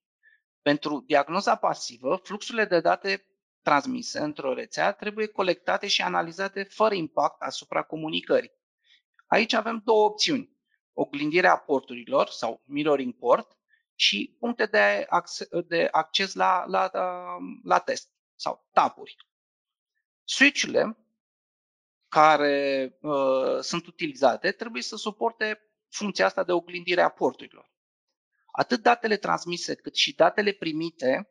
Pentru 0.61 1.03
diagnoza 1.07 1.55
pasivă, 1.55 2.15
fluxurile 2.23 2.65
de 2.65 2.79
date 2.79 3.25
transmise 3.61 4.19
într-o 4.19 4.53
rețea 4.53 4.91
trebuie 4.91 5.27
colectate 5.27 5.87
și 5.87 6.01
analizate 6.01 6.63
fără 6.63 6.93
impact 6.93 7.41
asupra 7.41 7.83
comunicării. 7.83 8.51
Aici 9.27 9.53
avem 9.53 9.81
două 9.85 10.05
opțiuni. 10.05 10.49
Oglindirea 10.93 11.57
porturilor 11.57 12.27
sau 12.27 12.61
mirroring 12.65 13.13
port 13.13 13.57
și 13.95 14.35
puncte 14.39 14.65
de, 14.65 15.05
acces, 15.09 15.47
de 15.67 15.87
acces 15.91 16.33
la, 16.33 16.65
la, 16.67 16.89
la, 16.93 17.37
la 17.63 17.79
test 17.79 18.09
sau 18.35 18.67
tapuri. 18.73 19.15
Switch-urile 20.23 21.00
care 22.11 22.97
uh, 23.01 23.59
sunt 23.61 23.87
utilizate 23.87 24.51
trebuie 24.51 24.81
să 24.81 24.95
suporte 24.95 25.61
funcția 25.89 26.25
asta 26.25 26.43
de 26.43 26.51
oglindire 26.51 27.01
a 27.01 27.09
porturilor. 27.09 27.71
Atât 28.51 28.81
datele 28.81 29.17
transmise 29.17 29.75
cât 29.75 29.95
și 29.95 30.15
datele 30.15 30.51
primite 30.51 31.29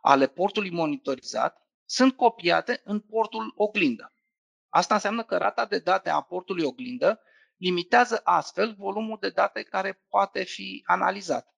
ale 0.00 0.26
portului 0.26 0.70
monitorizat 0.70 1.68
sunt 1.84 2.16
copiate 2.16 2.80
în 2.84 3.00
portul 3.00 3.52
oglindă. 3.56 4.14
Asta 4.68 4.94
înseamnă 4.94 5.24
că 5.24 5.36
rata 5.36 5.66
de 5.66 5.78
date 5.78 6.10
a 6.10 6.20
portului 6.20 6.64
oglindă 6.64 7.20
limitează 7.56 8.20
astfel 8.24 8.74
volumul 8.74 9.18
de 9.20 9.30
date 9.30 9.62
care 9.62 10.04
poate 10.08 10.42
fi 10.42 10.82
analizat. 10.86 11.54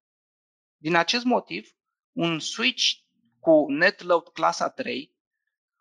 Din 0.77 0.95
acest 0.95 1.25
motiv, 1.25 1.69
un 2.13 2.39
switch 2.39 2.93
cu 3.41 3.67
netload 3.69 4.29
clasa 4.29 4.69
3 4.69 5.14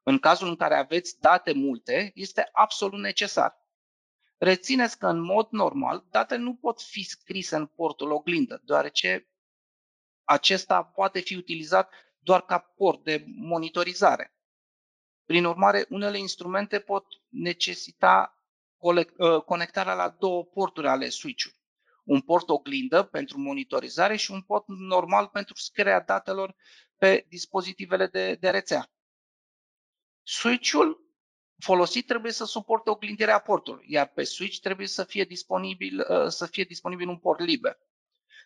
în 0.04 0.20
cazul 0.20 0.48
în 0.48 0.56
care 0.56 0.76
aveți 0.76 1.20
date 1.20 1.54
multe, 1.54 2.12
este 2.16 2.50
absolut 2.52 3.00
necesar. 3.00 3.62
Rețineți 4.38 4.98
că 4.98 5.08
în 5.08 5.20
mod 5.20 5.48
normal 5.50 6.06
datele 6.10 6.42
nu 6.42 6.56
pot 6.56 6.82
fi 6.82 7.04
scrise 7.04 7.56
în 7.56 7.66
portul 7.66 8.12
oglindă, 8.12 8.62
deoarece 8.66 9.28
acesta 10.24 10.84
poate 10.84 11.20
fi 11.20 11.36
utilizat 11.36 11.92
doar 12.20 12.46
ca 12.46 12.60
port 12.60 13.04
de 13.04 13.24
monitorizare. 13.28 14.36
Prin 15.26 15.46
urmare, 15.46 15.86
unele 15.90 16.18
instrumente 16.18 16.80
pot 16.80 17.06
necesita 17.30 18.38
ă, 19.20 19.42
conectarea 19.42 19.94
la 19.94 20.10
două 20.10 20.44
porturi 20.44 20.88
ale 20.88 21.10
switch-ului. 21.10 21.58
Un 22.04 22.22
port 22.22 22.50
oglindă 22.50 23.04
pentru 23.04 23.40
monitorizare 23.40 24.16
și 24.16 24.32
un 24.32 24.42
port 24.42 24.64
normal 24.68 25.28
pentru 25.28 25.56
scrierea 25.56 26.02
datelor 26.02 26.56
pe 26.98 27.26
dispozitivele 27.30 28.08
de, 28.08 28.36
de 28.36 28.50
rețea. 28.50 28.92
Switch-ul 30.24 31.04
folosit 31.60 32.08
trebuie 32.08 32.32
să 32.32 32.46
suporte 32.46 32.90
oglindirea 32.90 33.40
portului, 33.40 33.86
iar 33.88 34.08
pe 34.08 34.24
switch 34.24 34.60
trebuie 34.60 34.88
să 34.88 35.04
fie 35.04 35.24
disponibil, 35.24 36.00
uh, 36.10 36.28
să 36.28 36.46
fie 36.46 36.64
disponibil 36.64 37.08
un 37.08 37.18
port 37.18 37.40
liber. 37.40 37.78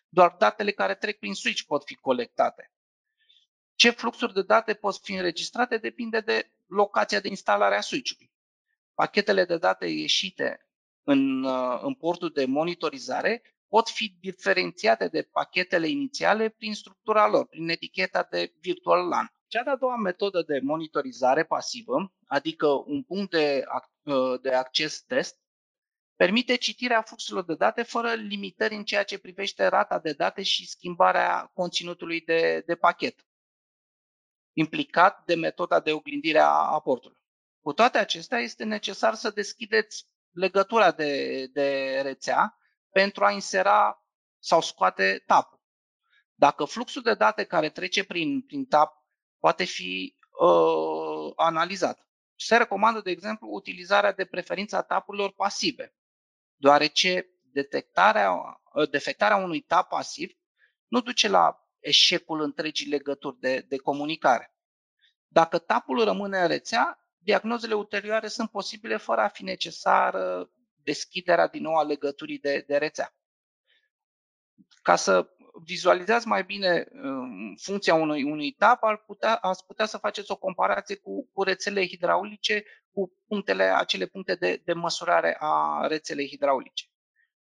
Doar 0.08 0.36
datele 0.38 0.70
care 0.70 0.94
trec 0.94 1.18
prin 1.18 1.34
switch 1.34 1.62
pot 1.62 1.84
fi 1.84 1.94
colectate. 1.94 2.72
Ce 3.74 3.90
fluxuri 3.90 4.32
de 4.32 4.42
date 4.42 4.74
pot 4.74 4.96
fi 4.96 5.12
înregistrate 5.12 5.76
depinde 5.76 6.20
de 6.20 6.52
locația 6.66 7.20
de 7.20 7.28
instalare 7.28 7.76
a 7.76 7.80
switch-ului. 7.80 8.32
Pachetele 8.94 9.44
de 9.44 9.56
date 9.56 9.86
ieșite 9.86 10.68
în, 11.02 11.42
uh, 11.44 11.78
în 11.82 11.94
portul 11.94 12.30
de 12.30 12.44
monitorizare 12.44 13.42
pot 13.68 13.88
fi 13.88 14.16
diferențiate 14.20 15.08
de 15.08 15.22
pachetele 15.22 15.88
inițiale 15.88 16.48
prin 16.48 16.74
structura 16.74 17.28
lor, 17.28 17.46
prin 17.46 17.68
eticheta 17.68 18.26
de 18.30 18.52
virtual 18.60 19.08
LAN. 19.08 19.32
Cea 19.48 19.62
de-a 19.62 19.76
doua 19.76 19.96
metodă 19.96 20.42
de 20.42 20.60
monitorizare 20.62 21.44
pasivă, 21.44 22.12
adică 22.26 22.66
un 22.66 23.02
punct 23.02 23.30
de, 23.30 23.64
uh, 24.02 24.40
de 24.40 24.54
acces 24.54 25.00
test, 25.00 25.40
permite 26.16 26.56
citirea 26.56 27.02
fluxurilor 27.02 27.44
de 27.44 27.54
date 27.54 27.82
fără 27.82 28.12
limitări 28.12 28.74
în 28.74 28.84
ceea 28.84 29.04
ce 29.04 29.18
privește 29.18 29.66
rata 29.66 29.98
de 29.98 30.12
date 30.12 30.42
și 30.42 30.68
schimbarea 30.68 31.50
conținutului 31.54 32.20
de, 32.20 32.62
de 32.66 32.74
pachet, 32.74 33.26
implicat 34.52 35.24
de 35.24 35.34
metoda 35.34 35.80
de 35.80 35.92
oglindire 35.92 36.38
a 36.38 36.72
aportului. 36.72 37.18
Cu 37.60 37.72
toate 37.72 37.98
acestea, 37.98 38.38
este 38.38 38.64
necesar 38.64 39.14
să 39.14 39.30
deschideți 39.30 40.06
legătura 40.30 40.92
de, 40.92 41.46
de 41.46 42.00
rețea 42.02 42.58
pentru 42.90 43.24
a 43.24 43.30
insera 43.30 44.04
sau 44.38 44.60
scoate 44.60 45.22
tab. 45.26 45.44
Dacă 46.34 46.64
fluxul 46.64 47.02
de 47.02 47.14
date 47.14 47.44
care 47.44 47.70
trece 47.70 48.04
prin, 48.04 48.42
prin 48.42 48.64
tab 48.64 48.88
poate 49.38 49.64
fi 49.64 50.16
uh, 50.40 51.32
analizat. 51.36 52.06
Se 52.36 52.56
recomandă, 52.56 53.00
de 53.00 53.10
exemplu, 53.10 53.48
utilizarea 53.50 54.12
de 54.12 54.24
preferință 54.24 54.76
a 54.76 54.82
tapurilor 54.82 55.32
pasive, 55.32 55.94
deoarece 56.56 57.26
detectarea, 57.52 58.32
uh, 58.32 58.90
defectarea 58.90 59.36
unui 59.36 59.60
tap 59.60 59.88
pasiv 59.88 60.38
nu 60.88 61.00
duce 61.00 61.28
la 61.28 61.68
eșecul 61.80 62.40
întregii 62.40 62.88
legături 62.88 63.38
de, 63.40 63.64
de 63.68 63.76
comunicare. 63.76 64.54
Dacă 65.28 65.58
tapul 65.58 66.04
rămâne 66.04 66.40
în 66.40 66.48
rețea, 66.48 67.08
diagnozele 67.18 67.74
ulterioare 67.74 68.28
sunt 68.28 68.50
posibile 68.50 68.96
fără 68.96 69.20
a 69.20 69.28
fi 69.28 69.44
necesară 69.44 70.50
deschiderea 70.82 71.48
din 71.48 71.62
nou 71.62 71.74
a 71.74 71.82
legăturii 71.82 72.38
de, 72.38 72.64
de 72.66 72.76
rețea. 72.76 73.14
Ca 74.82 74.96
să 74.96 75.28
vizualizați 75.64 76.26
mai 76.26 76.44
bine 76.44 76.86
um, 76.92 77.54
funcția 77.60 77.94
unui, 77.94 78.22
unui 78.22 78.52
tap, 78.52 78.82
ar 78.82 78.96
putea, 78.96 79.34
ați 79.34 79.66
putea 79.66 79.86
să 79.86 79.98
faceți 79.98 80.30
o 80.30 80.36
comparație 80.36 80.96
cu, 80.96 81.30
cu 81.32 81.42
rețelele 81.42 81.86
hidraulice, 81.86 82.64
cu 82.92 83.12
punctele, 83.26 83.62
acele 83.62 84.06
puncte 84.06 84.34
de, 84.34 84.62
de 84.64 84.72
măsurare 84.72 85.36
a 85.38 85.86
rețelei 85.86 86.28
hidraulice. 86.28 86.84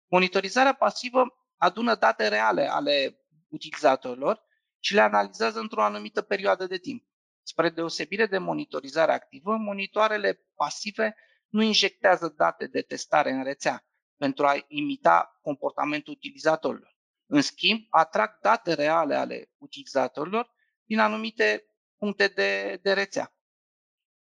Monitorizarea 0.07 0.73
pasivă 0.73 1.23
adună 1.57 1.95
date 1.95 2.27
reale 2.27 2.67
ale 2.67 3.19
utilizatorilor 3.47 4.43
și 4.79 4.93
le 4.93 5.01
analizează 5.01 5.59
într-o 5.59 5.83
anumită 5.83 6.21
perioadă 6.21 6.67
de 6.67 6.77
timp. 6.77 7.03
Spre 7.43 7.69
deosebire 7.69 8.25
de 8.25 8.37
monitorizare 8.37 9.11
activă, 9.11 9.55
monitoarele 9.55 10.39
pasive 10.55 11.15
nu 11.49 11.61
injectează 11.61 12.33
date 12.37 12.67
de 12.67 12.81
testare 12.81 13.31
în 13.31 13.43
rețea 13.43 13.85
pentru 14.17 14.45
a 14.45 14.65
imita 14.67 15.39
comportamentul 15.41 16.13
utilizatorilor. 16.13 16.94
În 17.25 17.41
schimb, 17.41 17.87
atrag 17.89 18.39
date 18.41 18.73
reale 18.73 19.15
ale 19.15 19.51
utilizatorilor 19.57 20.53
din 20.83 20.99
anumite 20.99 21.65
puncte 21.97 22.27
de, 22.27 22.79
de 22.81 22.93
rețea. 22.93 23.35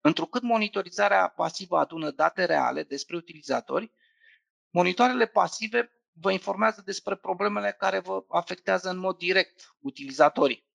Întrucât 0.01 0.41
monitorizarea 0.41 1.27
pasivă 1.27 1.77
adună 1.77 2.11
date 2.11 2.45
reale 2.45 2.83
despre 2.83 3.15
utilizatori, 3.15 3.93
monitoarele 4.69 5.25
pasive 5.25 5.89
vă 6.11 6.31
informează 6.31 6.81
despre 6.85 7.15
problemele 7.15 7.71
care 7.71 7.99
vă 7.99 8.25
afectează 8.27 8.89
în 8.89 8.97
mod 8.97 9.17
direct 9.17 9.75
utilizatorii. 9.79 10.67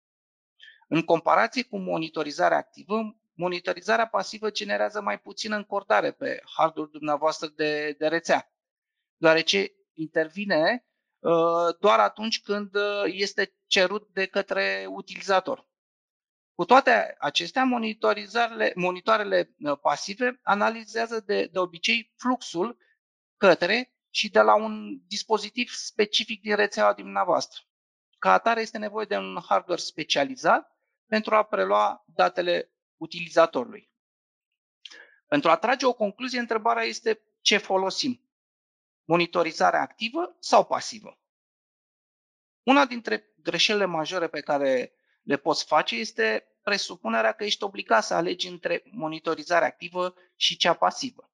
În 0.88 1.02
comparație 1.02 1.62
cu 1.62 1.78
monitorizarea 1.78 2.56
activă, 2.56 3.16
monitorizarea 3.32 4.06
pasivă 4.06 4.50
generează 4.50 5.00
mai 5.00 5.20
puțină 5.20 5.56
încordare 5.56 6.12
pe 6.12 6.42
hardware 6.56 6.90
dumneavoastră 6.92 7.46
de, 7.46 7.92
de 7.98 8.08
rețea, 8.08 8.52
deoarece 9.16 9.72
intervine 9.94 10.84
Uh, 10.84 10.89
doar 11.78 12.00
atunci 12.00 12.42
când 12.42 12.74
uh, 12.74 13.02
este 13.04 13.54
cerut 13.66 14.08
de 14.12 14.26
către 14.26 14.86
utilizator. 14.88 15.68
Cu 16.54 16.64
toate 16.64 17.16
acestea, 17.18 17.64
monitoarele 18.74 19.54
uh, 19.58 19.78
pasive 19.80 20.40
analizează 20.42 21.20
de, 21.20 21.46
de 21.52 21.58
obicei 21.58 22.12
fluxul 22.16 22.78
către 23.36 23.94
și 24.10 24.30
de 24.30 24.40
la 24.40 24.54
un 24.54 25.00
dispozitiv 25.06 25.70
specific 25.70 26.40
din 26.40 26.56
rețeaua 26.56 26.92
dumneavoastră. 26.92 27.62
Ca 28.18 28.32
atare 28.32 28.60
este 28.60 28.78
nevoie 28.78 29.06
de 29.06 29.16
un 29.16 29.38
hardware 29.48 29.80
specializat 29.80 30.76
pentru 31.06 31.34
a 31.34 31.42
prelua 31.42 32.04
datele 32.06 32.72
utilizatorului. 32.96 33.90
Pentru 35.26 35.50
a 35.50 35.56
trage 35.56 35.86
o 35.86 35.92
concluzie, 35.92 36.38
întrebarea 36.38 36.82
este 36.82 37.22
ce 37.40 37.56
folosim 37.56 38.29
monitorizare 39.10 39.76
activă 39.76 40.36
sau 40.38 40.64
pasivă. 40.64 41.18
Una 42.62 42.86
dintre 42.86 43.32
greșelile 43.42 43.84
majore 43.84 44.28
pe 44.28 44.40
care 44.40 44.92
le 45.22 45.36
poți 45.36 45.64
face 45.64 45.96
este 45.96 46.46
presupunerea 46.62 47.32
că 47.32 47.44
ești 47.44 47.64
obligat 47.64 48.04
să 48.04 48.14
alegi 48.14 48.48
între 48.48 48.82
monitorizare 48.84 49.64
activă 49.64 50.14
și 50.36 50.56
cea 50.56 50.74
pasivă. 50.74 51.30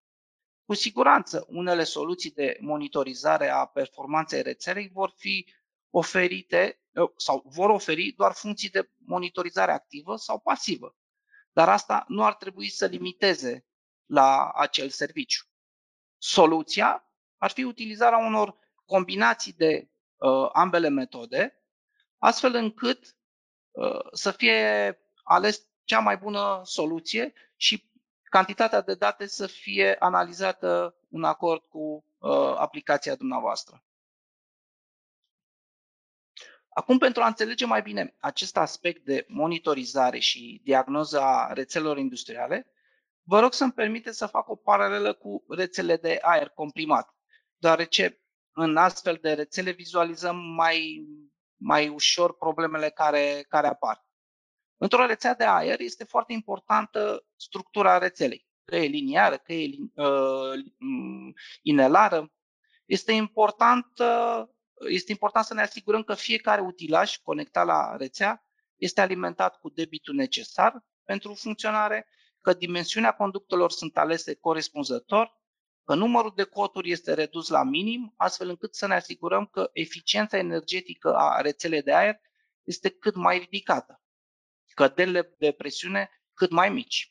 Cu 0.65 0.75
siguranță, 0.75 1.47
unele 1.49 1.85
soluții 1.85 2.31
de 2.31 2.57
monitorizare 2.61 3.49
a 3.49 3.65
performanței 3.65 4.43
rețelei 4.43 4.89
vor 4.89 5.12
fi 5.17 5.47
oferite 5.91 6.81
sau 7.17 7.43
vor 7.47 7.71
oferi 7.71 8.12
doar 8.17 8.33
funcții 8.33 8.71
de 8.71 8.91
monitorizare 8.97 9.73
activă 9.73 10.17
sau 10.17 10.39
pasivă. 10.39 10.97
Dar 11.53 11.69
asta 11.69 12.05
nu 12.09 12.25
ar 12.25 12.35
trebui 12.35 12.69
să 12.69 12.87
limiteze 12.87 13.67
la 14.07 14.51
acel 14.51 14.89
serviciu. 14.89 15.45
Soluția 16.19 17.06
ar 17.38 17.51
fi 17.51 17.62
utilizarea 17.62 18.18
unor 18.18 18.57
combinații 18.85 19.53
de 19.53 19.88
uh, 20.16 20.49
ambele 20.53 20.88
metode, 20.88 21.62
astfel 22.18 22.55
încât 22.55 23.16
uh, 23.70 24.12
să 24.12 24.31
fie 24.31 24.99
ales 25.22 25.66
cea 25.85 25.99
mai 26.01 26.16
bună 26.16 26.61
soluție 26.64 27.33
și 27.57 27.90
cantitatea 28.22 28.81
de 28.81 28.94
date 28.94 29.27
să 29.27 29.46
fie 29.46 29.96
analizată 29.99 30.96
în 31.11 31.25
acord 31.25 31.64
cu 31.64 32.05
uh, 32.18 32.55
aplicația 32.57 33.14
dumneavoastră. 33.14 33.85
Acum, 36.68 36.99
pentru 36.99 37.22
a 37.22 37.27
înțelege 37.27 37.66
mai 37.66 37.83
bine 37.83 38.14
acest 38.20 38.57
aspect 38.57 39.05
de 39.05 39.25
monitorizare 39.29 40.18
și 40.18 40.61
diagnoza 40.64 41.53
rețelelor 41.53 41.99
industriale, 41.99 42.66
vă 43.22 43.40
rog 43.40 43.53
să-mi 43.53 43.72
permite 43.72 44.12
să 44.12 44.27
fac 44.27 44.49
o 44.49 44.57
paralelă 44.57 45.12
cu 45.12 45.44
rețele 45.49 45.96
de 45.96 46.18
aer 46.22 46.49
comprimat, 46.49 47.16
deoarece 47.57 48.21
în 48.53 48.77
astfel 48.77 49.19
de 49.21 49.33
rețele 49.33 49.71
vizualizăm 49.71 50.37
mai, 50.37 51.07
mai 51.57 51.88
ușor 51.88 52.37
problemele 52.37 52.90
care, 52.90 53.45
care 53.49 53.66
apar. 53.66 54.07
Într-o 54.77 55.07
rețea 55.07 55.35
de 55.35 55.45
aer 55.45 55.81
este 55.81 56.05
foarte 56.05 56.33
importantă 56.33 57.27
structura 57.37 57.99
rețelei, 57.99 58.47
că 58.64 58.77
e 58.77 58.87
liniară, 58.87 59.37
că 59.37 59.53
e 59.53 59.69
uh, 59.95 60.64
inelară. 61.62 62.33
Este 62.85 63.12
important, 63.12 63.87
este 64.88 65.12
important 65.12 65.45
să 65.45 65.55
ne 65.55 65.62
asigurăm 65.62 66.03
că 66.03 66.14
fiecare 66.14 66.61
utilaj 66.61 67.16
conectat 67.16 67.66
la 67.66 67.97
rețea 67.97 68.47
este 68.77 69.01
alimentat 69.01 69.59
cu 69.59 69.69
debitul 69.69 70.14
necesar 70.14 70.85
pentru 71.05 71.35
funcționare, 71.35 72.09
că 72.40 72.53
dimensiunea 72.53 73.12
conductelor 73.12 73.71
sunt 73.71 73.97
alese 73.97 74.35
corespunzător, 74.35 75.27
că 75.27 75.37
numărul 75.94 76.33
de 76.37 76.42
coturi 76.42 76.90
este 76.90 77.14
redus 77.14 77.49
la 77.49 77.62
minim, 77.62 78.14
astfel 78.16 78.49
încât 78.49 78.75
să 78.75 78.87
ne 78.87 78.94
asigurăm 78.94 79.46
că 79.46 79.70
eficiența 79.72 80.38
energetică 80.38 81.14
a 81.16 81.40
rețelei 81.40 81.83
de 81.83 81.92
aer 81.92 82.20
este 82.62 82.88
cât 82.88 83.14
mai 83.14 83.38
ridicată 83.38 84.01
scăderile 84.64 85.35
de 85.38 85.53
presiune 85.53 86.11
cât 86.35 86.51
mai 86.51 86.68
mici. 86.68 87.11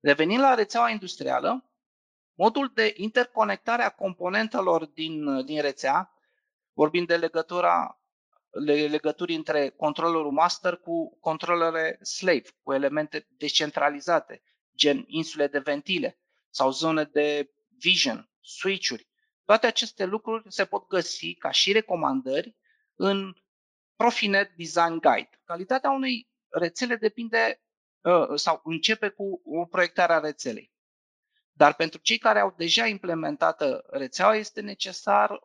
Revenind 0.00 0.40
la 0.40 0.54
rețeaua 0.54 0.90
industrială, 0.90 1.70
modul 2.34 2.70
de 2.74 2.94
interconectare 2.96 3.82
a 3.82 3.90
componentelor 3.90 4.86
din, 4.86 5.44
din 5.44 5.60
rețea, 5.60 6.12
vorbim 6.72 7.04
de 7.04 7.16
legătura 7.16 7.96
legături 8.88 9.34
între 9.34 9.68
controllerul 9.68 10.30
master 10.30 10.76
cu 10.76 11.18
controlere 11.20 11.98
slave, 12.02 12.48
cu 12.62 12.72
elemente 12.72 13.26
descentralizate, 13.36 14.42
gen 14.76 15.04
insule 15.06 15.46
de 15.46 15.58
ventile 15.58 16.18
sau 16.50 16.70
zone 16.70 17.04
de 17.04 17.50
vision, 17.82 18.30
switch-uri. 18.40 19.08
Toate 19.44 19.66
aceste 19.66 20.04
lucruri 20.04 20.44
se 20.48 20.64
pot 20.64 20.86
găsi 20.86 21.34
ca 21.34 21.50
și 21.50 21.72
recomandări 21.72 22.56
în 22.94 23.34
Profinet 23.96 24.50
Design 24.56 24.98
Guide. 24.98 25.40
Calitatea 25.44 25.90
unei 25.90 26.28
rețele 26.48 26.96
depinde 26.96 27.62
uh, 28.00 28.28
sau 28.34 28.60
începe 28.64 29.08
cu 29.08 29.42
o 29.44 29.64
proiectare 29.64 30.12
a 30.12 30.18
rețelei. 30.18 30.72
Dar 31.52 31.74
pentru 31.74 32.00
cei 32.00 32.18
care 32.18 32.38
au 32.40 32.54
deja 32.56 32.86
implementată 32.86 33.84
rețeaua 33.90 34.36
este 34.36 34.60
necesar 34.60 35.40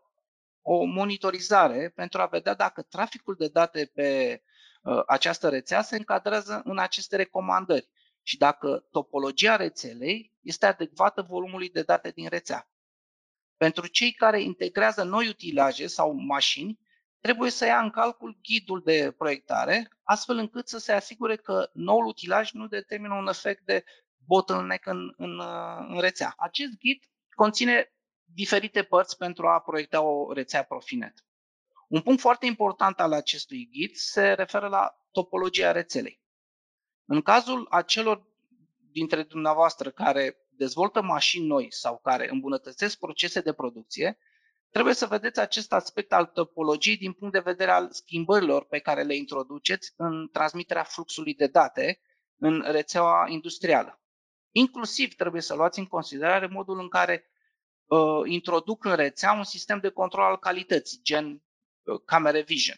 o 0.62 0.84
monitorizare 0.84 1.90
pentru 1.96 2.22
a 2.22 2.26
vedea 2.26 2.54
dacă 2.54 2.82
traficul 2.82 3.36
de 3.36 3.48
date 3.48 3.92
pe 3.94 4.42
uh, 4.82 5.04
această 5.08 5.50
rețea 5.50 5.82
se 5.82 5.96
încadrează 5.96 6.62
în 6.64 6.78
aceste 6.78 7.16
recomandări 7.16 7.90
și 8.28 8.38
dacă 8.38 8.88
topologia 8.92 9.56
rețelei 9.56 10.34
este 10.42 10.66
adecvată 10.66 11.22
volumului 11.22 11.70
de 11.70 11.82
date 11.82 12.10
din 12.10 12.30
rețea. 12.30 12.70
Pentru 13.58 13.88
cei 13.88 14.12
care 14.12 14.42
integrează 14.42 15.04
noi 15.04 15.28
utilaje 15.28 15.88
sau 15.88 16.14
mașini, 16.14 16.80
trebuie 17.20 17.50
să 17.50 17.66
ia 17.66 17.80
în 17.80 17.90
calcul 17.90 18.40
ghidul 18.42 18.82
de 18.84 19.14
proiectare, 19.18 19.90
astfel 20.04 20.38
încât 20.38 20.68
să 20.68 20.78
se 20.78 20.92
asigure 20.92 21.36
că 21.36 21.70
noul 21.74 22.06
utilaj 22.06 22.52
nu 22.52 22.68
determină 22.68 23.14
un 23.14 23.28
efect 23.28 23.66
de 23.66 23.84
bottleneck 24.26 24.86
în, 24.86 25.14
în, 25.18 25.40
în 25.88 26.00
rețea. 26.00 26.34
Acest 26.38 26.78
ghid 26.78 27.04
conține 27.36 27.94
diferite 28.24 28.84
părți 28.84 29.18
pentru 29.18 29.48
a 29.48 29.60
proiecta 29.60 30.02
o 30.02 30.34
rețea 30.34 30.64
Profinet. 30.64 31.26
Un 31.88 32.02
punct 32.02 32.20
foarte 32.20 32.46
important 32.46 33.00
al 33.00 33.14
acestui 33.14 33.70
ghid 33.72 33.96
se 33.96 34.34
referă 34.34 34.68
la 34.68 35.06
topologia 35.12 35.72
rețelei. 35.72 36.26
În 37.08 37.22
cazul 37.22 37.68
acelor 37.70 38.28
dintre 38.92 39.24
dumneavoastră 39.24 39.92
care 39.92 40.38
dezvoltă 40.50 41.02
mașini 41.02 41.46
noi 41.48 41.68
sau 41.70 42.00
care 42.04 42.30
îmbunătățesc 42.32 42.98
procese 42.98 43.42
de 43.42 43.54
producție, 43.54 44.18
Trebuie 44.70 44.94
să 44.94 45.06
vedeți 45.06 45.40
acest 45.40 45.74
aspect 45.74 46.14
al 46.14 46.26
topologiei 46.26 46.98
din 46.98 47.14
punct 47.14 47.34
de 47.34 47.40
vedere 47.40 47.72
al 47.72 47.92
schimbărilor 47.92 48.66
pe 48.66 48.80
care 48.80 49.04
le 49.04 49.16
introduceți 49.16 49.94
în 49.96 50.30
transmiterea 50.32 50.84
fluxului 50.84 51.34
de 51.34 51.48
date 51.48 52.02
în 52.38 52.64
rețeaua 52.66 53.26
industrială. 53.30 54.02
Inclusiv 54.52 55.16
trebuie 55.16 55.42
să 55.42 55.56
luați 55.56 55.80
în 55.80 55.86
considerare 55.86 56.48
modul 56.48 56.80
în 56.80 56.90
care 56.90 57.32
uh, 57.86 58.22
introduc 58.26 58.86
în 58.86 58.96
rețea 58.96 59.32
un 59.32 59.44
sistem 59.44 59.80
de 59.80 59.90
control 59.90 60.24
al 60.24 60.38
calității, 60.38 61.00
gen 61.04 61.44
uh, 61.84 62.02
camere 62.06 62.42
vision. 62.42 62.78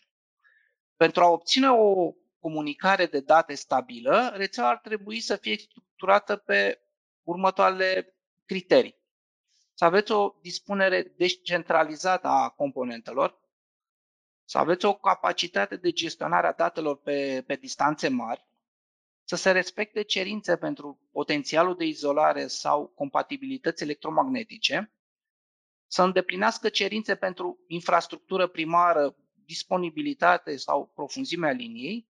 Pentru 0.96 1.24
a 1.24 1.28
obține 1.28 1.70
o 1.70 2.14
comunicare 2.40 3.06
de 3.06 3.20
date 3.20 3.54
stabilă, 3.54 4.32
rețeaua 4.36 4.70
ar 4.70 4.78
trebui 4.78 5.20
să 5.20 5.36
fie 5.36 5.58
structurată 5.58 6.36
pe 6.36 6.82
următoarele 7.24 8.16
criterii. 8.46 8.98
Să 9.74 9.86
aveți 9.86 10.12
o 10.12 10.36
dispunere 10.42 11.14
descentralizată 11.18 12.28
a 12.28 12.50
componentelor, 12.50 13.40
să 14.46 14.58
aveți 14.58 14.86
o 14.86 14.94
capacitate 14.94 15.76
de 15.76 15.92
gestionare 15.92 16.48
a 16.48 16.52
datelor 16.54 16.98
pe, 16.98 17.44
pe 17.48 17.56
distanțe 17.56 18.08
mari, 18.08 18.48
să 19.24 19.36
se 19.36 19.52
respecte 19.52 20.02
cerințe 20.02 20.58
pentru 20.58 21.10
potențialul 21.12 21.76
de 21.76 21.86
izolare 21.86 22.48
sau 22.48 22.88
compatibilități 22.88 23.84
electromagnetice, 23.84 24.94
să 25.88 26.04
îndeplinească 26.04 26.70
cerințe 26.70 27.16
pentru 27.16 27.64
infrastructură 27.68 28.48
primară, 28.48 29.16
disponibilitate 29.46 30.56
sau 30.56 30.92
profunzimea 30.96 31.52
liniei 31.52 32.09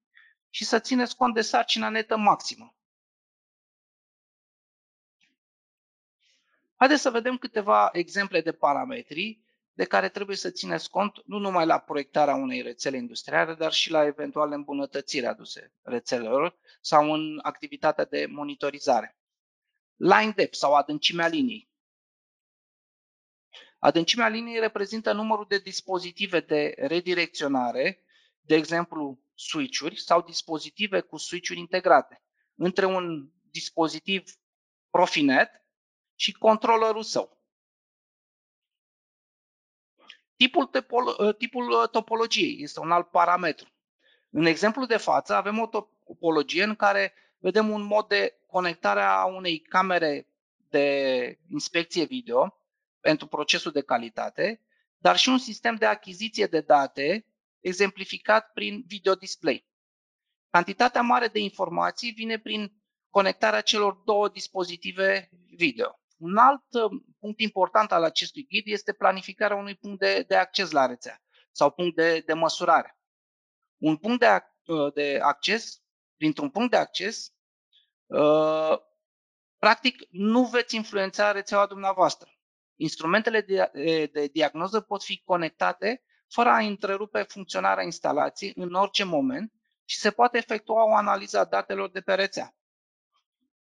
și 0.49 0.65
să 0.65 0.79
țineți 0.79 1.15
cont 1.15 1.33
de 1.33 1.41
sarcina 1.41 1.89
netă 1.89 2.17
maximă. 2.17 2.73
Haideți 6.75 7.01
să 7.01 7.09
vedem 7.09 7.37
câteva 7.37 7.89
exemple 7.91 8.41
de 8.41 8.51
parametri 8.51 9.39
de 9.73 9.85
care 9.85 10.09
trebuie 10.09 10.35
să 10.35 10.49
țineți 10.49 10.89
cont 10.89 11.21
nu 11.25 11.37
numai 11.37 11.65
la 11.65 11.79
proiectarea 11.79 12.35
unei 12.35 12.61
rețele 12.61 12.97
industriale, 12.97 13.53
dar 13.53 13.71
și 13.71 13.91
la 13.91 14.05
eventuale 14.05 14.55
îmbunătățiri 14.55 15.25
aduse 15.25 15.73
rețelelor 15.81 16.57
sau 16.81 17.13
în 17.13 17.39
activitatea 17.41 18.05
de 18.05 18.25
monitorizare. 18.25 19.17
Line 19.95 20.31
depth 20.35 20.57
sau 20.57 20.73
adâncimea 20.73 21.27
liniei. 21.27 21.69
Adâncimea 23.79 24.27
liniei 24.27 24.59
reprezintă 24.59 25.13
numărul 25.13 25.45
de 25.47 25.57
dispozitive 25.57 26.39
de 26.39 26.73
redirecționare, 26.77 28.03
de 28.41 28.55
exemplu 28.55 29.19
switch-uri 29.39 29.95
sau 29.95 30.21
dispozitive 30.21 30.99
cu 30.99 31.17
switch-uri 31.17 31.59
integrate, 31.59 32.21
între 32.55 32.85
un 32.85 33.29
dispozitiv 33.51 34.23
Profinet 34.89 35.49
și 36.15 36.31
controllerul 36.31 37.03
său. 37.03 37.37
Tipul, 40.35 40.65
topolo- 40.65 41.37
tipul 41.37 41.87
topologiei 41.87 42.61
este 42.61 42.79
un 42.79 42.91
alt 42.91 43.09
parametru. 43.09 43.69
În 44.29 44.45
exemplu 44.45 44.85
de 44.85 44.97
față 44.97 45.33
avem 45.35 45.59
o 45.59 45.67
topologie 45.67 46.63
în 46.63 46.75
care 46.75 47.13
vedem 47.37 47.69
un 47.69 47.81
mod 47.81 48.07
de 48.07 48.39
conectare 48.45 49.01
a 49.01 49.25
unei 49.25 49.59
camere 49.59 50.27
de 50.69 51.39
inspecție 51.51 52.05
video 52.05 52.57
pentru 52.99 53.27
procesul 53.27 53.71
de 53.71 53.81
calitate, 53.81 54.61
dar 54.97 55.17
și 55.17 55.29
un 55.29 55.37
sistem 55.37 55.75
de 55.75 55.85
achiziție 55.85 56.45
de 56.45 56.61
date 56.61 57.28
exemplificat 57.59 58.51
prin 58.53 58.83
video 58.87 59.15
display. 59.15 59.67
Cantitatea 60.49 61.01
mare 61.01 61.27
de 61.27 61.39
informații 61.39 62.11
vine 62.11 62.39
prin 62.39 62.73
conectarea 63.09 63.61
celor 63.61 63.93
două 64.05 64.29
dispozitive 64.29 65.29
video. 65.55 65.99
Un 66.17 66.37
alt 66.37 66.73
uh, 66.73 67.01
punct 67.19 67.39
important 67.39 67.91
al 67.91 68.03
acestui 68.03 68.45
ghid 68.45 68.67
este 68.67 68.93
planificarea 68.93 69.57
unui 69.57 69.75
punct 69.75 69.99
de, 69.99 70.23
de 70.27 70.35
acces 70.35 70.71
la 70.71 70.85
rețea 70.85 71.21
sau 71.51 71.71
punct 71.71 71.95
de, 71.95 72.19
de 72.19 72.33
măsurare. 72.33 72.97
Un 73.77 73.97
punct 73.97 74.19
de, 74.19 74.27
uh, 74.65 74.93
de 74.93 75.19
acces, 75.21 75.81
printr-un 76.17 76.49
punct 76.49 76.71
de 76.71 76.77
acces, 76.77 77.33
uh, 78.05 78.77
practic 79.57 80.07
nu 80.09 80.45
veți 80.45 80.75
influența 80.75 81.31
rețeaua 81.31 81.65
dumneavoastră. 81.65 82.29
Instrumentele 82.75 83.41
de, 83.41 83.71
de 84.13 84.27
diagnoză 84.27 84.81
pot 84.81 85.03
fi 85.03 85.21
conectate 85.25 86.03
fără 86.29 86.49
a 86.49 86.59
întrerupe 86.59 87.21
funcționarea 87.21 87.83
instalației 87.83 88.53
în 88.55 88.73
orice 88.73 89.03
moment 89.03 89.53
și 89.85 89.97
se 89.97 90.11
poate 90.11 90.37
efectua 90.37 90.83
o 90.83 90.95
analiză 90.95 91.39
a 91.39 91.45
datelor 91.45 91.89
de 91.89 92.01
pe 92.01 92.13
rețea. 92.13 92.55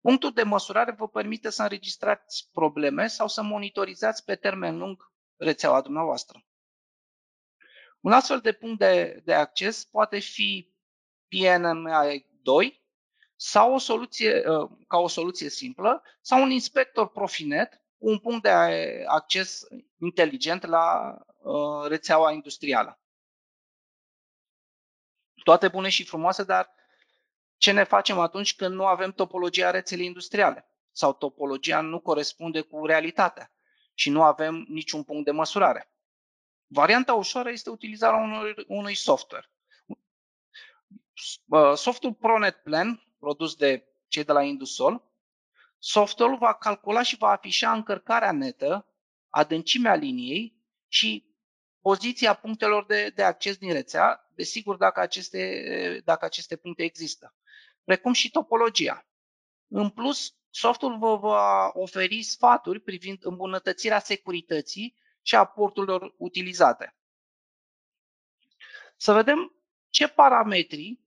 Punctul 0.00 0.32
de 0.32 0.42
măsurare 0.42 0.90
vă 0.90 1.08
permite 1.08 1.50
să 1.50 1.62
înregistrați 1.62 2.48
probleme 2.52 3.06
sau 3.06 3.28
să 3.28 3.42
monitorizați 3.42 4.24
pe 4.24 4.34
termen 4.34 4.78
lung 4.78 5.12
rețeaua 5.36 5.80
dumneavoastră. 5.80 6.44
Un 8.00 8.12
astfel 8.12 8.40
de 8.40 8.52
punct 8.52 8.78
de, 8.78 9.22
de 9.24 9.34
acces 9.34 9.84
poate 9.84 10.18
fi 10.18 10.72
PNMI 11.28 12.26
2 12.42 12.84
sau 13.36 13.74
o 13.74 13.78
soluție, 13.78 14.48
uh, 14.48 14.70
ca 14.86 14.96
o 14.96 15.08
soluție 15.08 15.48
simplă 15.48 16.02
sau 16.20 16.42
un 16.42 16.50
inspector 16.50 17.08
Profinet 17.08 17.82
cu 17.98 18.08
un 18.08 18.18
punct 18.18 18.42
de 18.42 18.50
acces 19.06 19.66
inteligent 19.98 20.66
la 20.66 21.16
uh, 21.18 21.35
rețeaua 21.88 22.32
industrială. 22.32 23.00
Toate 25.44 25.68
bune 25.68 25.88
și 25.88 26.04
frumoase, 26.04 26.44
dar 26.44 26.74
ce 27.56 27.72
ne 27.72 27.84
facem 27.84 28.18
atunci 28.18 28.56
când 28.56 28.74
nu 28.74 28.86
avem 28.86 29.12
topologia 29.12 29.70
rețelei 29.70 30.06
industriale 30.06 30.70
sau 30.90 31.12
topologia 31.12 31.80
nu 31.80 32.00
corespunde 32.00 32.60
cu 32.60 32.86
realitatea 32.86 33.52
și 33.94 34.10
nu 34.10 34.22
avem 34.22 34.66
niciun 34.68 35.02
punct 35.02 35.24
de 35.24 35.30
măsurare? 35.30 35.90
Varianta 36.66 37.14
ușoară 37.14 37.50
este 37.50 37.70
utilizarea 37.70 38.18
unui, 38.18 38.54
unui 38.66 38.94
software. 38.94 39.50
Softul 41.74 42.14
ProNet 42.14 42.62
Plan, 42.62 43.02
produs 43.18 43.54
de 43.54 43.88
cei 44.08 44.24
de 44.24 44.32
la 44.32 44.42
Indusol, 44.42 45.02
softul 45.78 46.36
va 46.36 46.54
calcula 46.54 47.02
și 47.02 47.16
va 47.16 47.28
afișa 47.28 47.72
încărcarea 47.72 48.32
netă, 48.32 48.86
adâncimea 49.28 49.94
liniei 49.94 50.56
și 50.88 51.35
poziția 51.86 52.34
punctelor 52.34 52.86
de, 52.86 53.12
de 53.14 53.22
acces 53.22 53.56
din 53.56 53.72
rețea, 53.72 54.30
desigur 54.34 54.76
dacă 54.76 55.00
aceste, 55.00 56.02
dacă 56.04 56.24
aceste 56.24 56.56
puncte 56.56 56.82
există, 56.82 57.34
precum 57.84 58.12
și 58.12 58.30
topologia. 58.30 59.06
În 59.68 59.90
plus, 59.90 60.34
softul 60.50 60.98
vă 60.98 61.16
va 61.16 61.70
oferi 61.72 62.22
sfaturi 62.22 62.80
privind 62.80 63.18
îmbunătățirea 63.24 63.98
securității 63.98 64.94
și 65.22 65.34
a 65.34 65.44
porturilor 65.44 66.14
utilizate. 66.16 66.96
Să 68.96 69.12
vedem 69.12 69.54
ce 69.90 70.08
parametri 70.08 71.00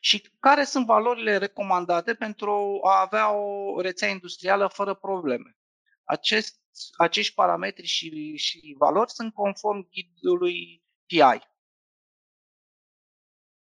și 0.00 0.30
care 0.40 0.64
sunt 0.64 0.86
valorile 0.86 1.36
recomandate 1.36 2.14
pentru 2.14 2.80
a 2.84 3.00
avea 3.00 3.32
o 3.32 3.80
rețea 3.80 4.08
industrială 4.08 4.66
fără 4.66 4.94
probleme. 4.94 5.56
Acest, 6.04 6.60
acești 6.96 7.34
parametri 7.34 7.86
și, 7.86 8.36
și 8.36 8.74
valori 8.78 9.10
sunt 9.10 9.34
conform 9.34 9.88
ghidului 9.90 10.84
PI. 11.06 11.48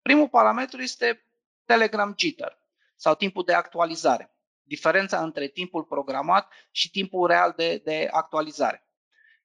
Primul 0.01 0.29
parametru 0.29 0.81
este 0.81 1.25
Telegram 1.65 2.13
Jitter 2.17 2.59
sau 2.95 3.15
timpul 3.15 3.43
de 3.43 3.53
actualizare. 3.53 4.33
Diferența 4.61 5.23
între 5.23 5.47
timpul 5.47 5.83
programat 5.83 6.53
și 6.71 6.91
timpul 6.91 7.27
real 7.27 7.53
de, 7.55 7.77
de 7.77 8.07
actualizare. 8.11 8.87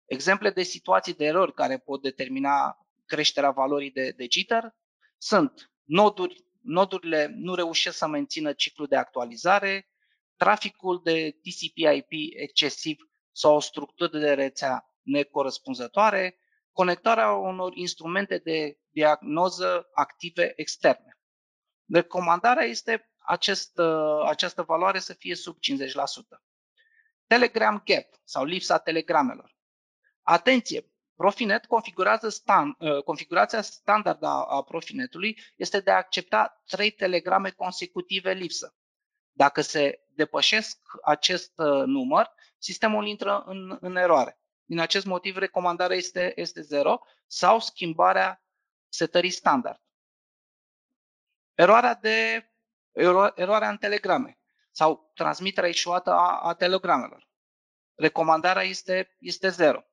Exemple 0.04 0.50
de 0.50 0.62
situații 0.62 1.14
de 1.14 1.24
erori 1.24 1.54
care 1.54 1.78
pot 1.78 2.02
determina 2.02 2.86
creșterea 3.06 3.50
valorii 3.50 3.90
de, 3.90 4.10
de 4.10 4.26
jitter 4.30 4.74
sunt 5.18 5.72
noduri, 5.82 6.46
nodurile 6.60 7.32
nu 7.34 7.54
reușesc 7.54 7.96
să 7.96 8.06
mențină 8.06 8.52
ciclul 8.52 8.86
de 8.86 8.96
actualizare, 8.96 9.88
traficul 10.36 11.00
de 11.04 11.30
TCP/IP 11.30 12.10
excesiv 12.36 13.08
sau 13.34 13.54
o 13.54 13.60
structură 13.60 14.18
de 14.18 14.32
rețea 14.34 14.88
necorespunzătoare, 15.02 16.38
conectarea 16.72 17.30
unor 17.30 17.76
instrumente 17.76 18.38
de 18.38 18.78
diagnoză 18.90 19.88
active 19.94 20.52
externe. 20.56 21.18
Recomandarea 21.92 22.64
este 22.64 23.10
acest, 23.26 23.78
această 24.24 24.62
valoare 24.62 24.98
să 24.98 25.12
fie 25.12 25.34
sub 25.34 25.56
50%. 25.56 25.58
Telegram 27.26 27.82
Gap 27.84 28.06
sau 28.24 28.44
lipsa 28.44 28.78
telegramelor. 28.78 29.56
Atenție! 30.22 30.88
Profinet 31.16 31.66
configurează 31.66 32.28
stand, 32.28 32.74
uh, 32.78 33.02
configurația 33.02 33.62
standard 33.62 34.22
a, 34.22 34.44
a 34.44 34.62
Profinetului 34.62 35.38
este 35.56 35.80
de 35.80 35.90
a 35.90 35.96
accepta 35.96 36.62
trei 36.66 36.90
telegrame 36.90 37.50
consecutive 37.50 38.32
lipsă. 38.32 38.76
Dacă 39.32 39.60
se 39.60 40.03
depășesc 40.14 40.78
acest 41.04 41.52
uh, 41.58 41.82
număr, 41.86 42.34
sistemul 42.58 43.06
intră 43.06 43.42
în, 43.46 43.78
în 43.80 43.96
eroare. 43.96 44.38
Din 44.64 44.78
acest 44.78 45.04
motiv, 45.04 45.36
recomandarea 45.36 45.96
este, 45.96 46.32
este 46.36 46.60
0 46.60 47.00
sau 47.26 47.60
schimbarea 47.60 48.42
setării 48.88 49.30
standard. 49.30 49.80
Eroarea, 51.54 51.94
de, 51.94 52.48
ero, 52.92 53.26
eroarea 53.34 53.68
în 53.68 53.76
telegrame 53.76 54.38
sau 54.70 55.10
transmiterea 55.14 55.68
ieșuată 55.68 56.10
a, 56.10 56.40
a 56.40 56.54
telegramelor. 56.54 57.28
Recomandarea 57.94 58.62
este, 58.62 59.16
este 59.18 59.48
0. 59.48 59.84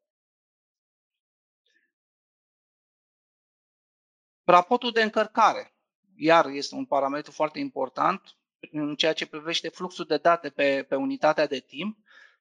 Raportul 4.43 4.91
de 4.91 5.01
încărcare, 5.01 5.75
iar 6.15 6.45
este 6.45 6.75
un 6.75 6.85
parametru 6.85 7.31
foarte 7.31 7.59
important 7.59 8.35
în 8.71 8.95
ceea 8.95 9.13
ce 9.13 9.27
privește 9.27 9.69
fluxul 9.69 10.05
de 10.05 10.17
date 10.17 10.49
pe, 10.49 10.85
pe 10.89 10.95
unitatea 10.95 11.47
de 11.47 11.59
timp. 11.59 11.97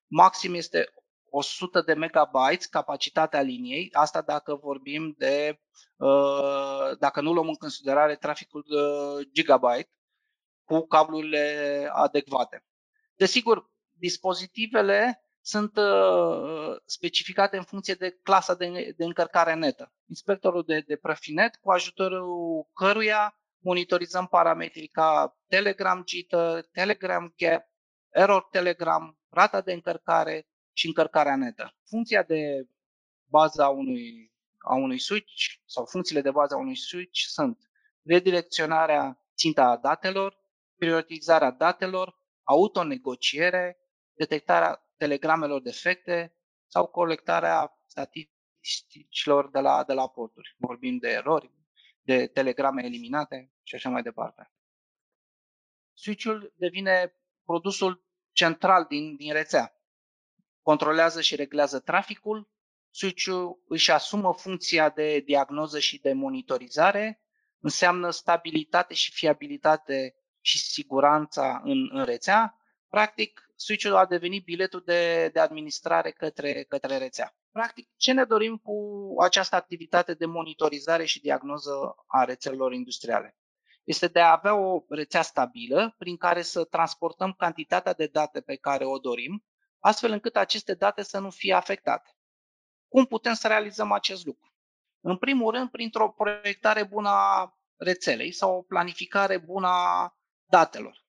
Maxim 0.06 0.54
este 0.54 0.92
100 1.30 1.80
de 1.80 1.94
megabytes 1.94 2.66
capacitatea 2.66 3.40
liniei, 3.40 3.88
asta 3.92 4.20
dacă 4.22 4.54
vorbim 4.54 5.14
de, 5.18 5.60
uh, 5.96 6.98
dacă 6.98 7.20
nu 7.20 7.32
luăm 7.32 7.48
în 7.48 7.54
considerare 7.54 8.16
traficul 8.16 8.64
de 8.68 9.30
gigabyte 9.32 9.90
cu 10.64 10.86
cablurile 10.86 11.88
adecvate. 11.92 12.64
Desigur, 13.16 13.70
dispozitivele 13.90 15.24
sunt 15.40 15.76
uh, 15.76 16.76
specificate 16.84 17.56
în 17.56 17.62
funcție 17.62 17.94
de 17.94 18.18
clasa 18.22 18.54
de, 18.54 18.94
de 18.96 19.04
încărcare 19.04 19.54
netă. 19.54 19.92
Inspectorul 20.08 20.64
de, 20.66 20.80
de 20.86 20.96
Prefinet, 20.96 21.56
cu 21.56 21.70
ajutorul 21.70 22.68
căruia 22.74 23.39
monitorizăm 23.60 24.26
parametrii 24.26 24.88
ca 24.88 25.38
Telegram 25.46 26.02
jitter, 26.06 26.64
Telegram 26.72 27.34
gap, 27.36 27.64
error 28.10 28.42
Telegram, 28.50 29.18
rata 29.28 29.60
de 29.60 29.72
încărcare 29.72 30.48
și 30.72 30.86
încărcarea 30.86 31.36
netă. 31.36 31.76
Funcția 31.88 32.22
de 32.22 32.68
bază 33.24 33.62
a 33.62 33.68
unui, 33.68 34.32
a 34.58 34.74
unui 34.74 34.98
switch 34.98 35.44
sau 35.66 35.84
funcțiile 35.84 36.20
de 36.20 36.30
bază 36.30 36.54
a 36.54 36.58
unui 36.58 36.76
switch 36.76 37.20
sunt 37.20 37.58
redirecționarea 38.02 39.24
ținta 39.36 39.76
datelor, 39.76 40.38
prioritizarea 40.76 41.50
datelor, 41.50 42.18
autonegociere, 42.42 43.78
detectarea 44.12 44.90
telegramelor 44.96 45.60
defecte 45.62 46.34
sau 46.66 46.86
colectarea 46.86 47.82
statisticilor 47.86 49.50
de 49.50 49.60
la, 49.60 49.84
de 49.84 49.92
la 49.92 50.08
porturi. 50.08 50.56
Vorbim 50.58 50.98
de 50.98 51.08
erori, 51.08 51.50
de 52.02 52.26
telegrame 52.26 52.84
eliminate 52.84 53.52
și 53.62 53.74
așa 53.74 53.88
mai 53.88 54.02
departe. 54.02 54.52
Switch-ul 55.92 56.52
devine 56.56 57.14
produsul 57.44 58.04
central 58.32 58.84
din, 58.88 59.16
din 59.16 59.32
rețea. 59.32 59.74
Controlează 60.62 61.20
și 61.20 61.36
reglează 61.36 61.80
traficul, 61.80 62.50
switch-ul 62.90 63.62
își 63.68 63.90
asumă 63.90 64.32
funcția 64.32 64.88
de 64.88 65.20
diagnoză 65.20 65.78
și 65.78 66.00
de 66.00 66.12
monitorizare, 66.12 67.22
înseamnă 67.60 68.10
stabilitate 68.10 68.94
și 68.94 69.12
fiabilitate 69.12 70.14
și 70.40 70.58
siguranța 70.58 71.60
în, 71.64 71.88
în 71.92 72.04
rețea. 72.04 72.54
Practic, 72.88 73.49
switch-ul 73.60 73.96
a 73.96 74.06
devenit 74.06 74.44
biletul 74.44 74.82
de, 74.84 75.28
de 75.32 75.40
administrare 75.40 76.10
către, 76.10 76.62
către 76.62 76.96
rețea. 76.96 77.34
Practic, 77.52 77.88
ce 77.96 78.12
ne 78.12 78.24
dorim 78.24 78.56
cu 78.56 78.74
această 79.20 79.56
activitate 79.56 80.14
de 80.14 80.26
monitorizare 80.26 81.04
și 81.04 81.20
diagnoză 81.20 81.94
a 82.06 82.24
rețelelor 82.24 82.72
industriale? 82.72 83.36
Este 83.84 84.06
de 84.06 84.20
a 84.20 84.30
avea 84.30 84.54
o 84.54 84.84
rețea 84.88 85.22
stabilă 85.22 85.94
prin 85.98 86.16
care 86.16 86.42
să 86.42 86.64
transportăm 86.64 87.32
cantitatea 87.32 87.92
de 87.92 88.06
date 88.06 88.40
pe 88.40 88.56
care 88.56 88.84
o 88.84 88.98
dorim, 88.98 89.44
astfel 89.78 90.10
încât 90.10 90.36
aceste 90.36 90.74
date 90.74 91.02
să 91.02 91.18
nu 91.18 91.30
fie 91.30 91.54
afectate. 91.54 92.16
Cum 92.88 93.04
putem 93.04 93.34
să 93.34 93.48
realizăm 93.48 93.92
acest 93.92 94.26
lucru? 94.26 94.54
În 95.00 95.16
primul 95.16 95.52
rând, 95.52 95.70
printr-o 95.70 96.10
proiectare 96.10 96.84
bună 96.84 97.08
a 97.08 97.58
rețelei 97.76 98.32
sau 98.32 98.56
o 98.56 98.62
planificare 98.62 99.38
bună 99.38 99.66
a 99.66 100.16
datelor. 100.44 100.99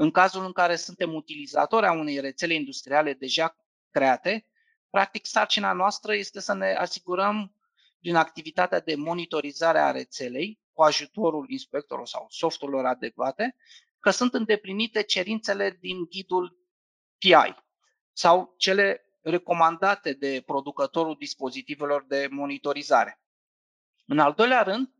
În 0.00 0.10
cazul 0.10 0.44
în 0.44 0.52
care 0.52 0.76
suntem 0.76 1.14
utilizatori 1.14 1.86
a 1.86 1.92
unei 1.92 2.20
rețele 2.20 2.54
industriale 2.54 3.12
deja 3.12 3.56
create, 3.90 4.46
practic 4.90 5.26
sarcina 5.26 5.72
noastră 5.72 6.14
este 6.14 6.40
să 6.40 6.54
ne 6.54 6.74
asigurăm 6.74 7.54
prin 8.00 8.14
activitatea 8.14 8.80
de 8.80 8.94
monitorizare 8.94 9.78
a 9.78 9.90
rețelei, 9.90 10.60
cu 10.72 10.82
ajutorul 10.82 11.50
inspectorilor 11.50 12.08
sau 12.08 12.26
softurilor 12.28 12.86
adecvate, 12.86 13.56
că 14.00 14.10
sunt 14.10 14.34
îndeplinite 14.34 15.02
cerințele 15.02 15.78
din 15.80 16.04
ghidul 16.04 16.58
PI 17.18 17.54
sau 18.12 18.54
cele 18.56 19.04
recomandate 19.20 20.12
de 20.12 20.42
producătorul 20.46 21.16
dispozitivelor 21.18 22.04
de 22.08 22.28
monitorizare. 22.30 23.20
În 24.06 24.18
al 24.18 24.32
doilea 24.32 24.62
rând, 24.62 24.92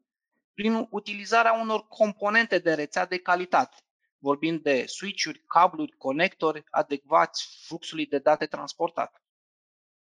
prin 0.54 0.86
utilizarea 0.90 1.52
unor 1.52 1.86
componente 1.88 2.58
de 2.58 2.74
rețea 2.74 3.06
de 3.06 3.18
calitate, 3.18 3.76
vorbind 4.18 4.62
de 4.62 4.84
switch-uri, 4.86 5.44
cabluri, 5.46 5.96
conectori 5.96 6.64
adecvați 6.70 7.64
fluxului 7.66 8.06
de 8.06 8.18
date 8.18 8.46
transportat. 8.46 9.22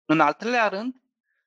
În 0.05 0.19
al 0.19 0.33
treilea 0.33 0.67
rând, 0.67 0.95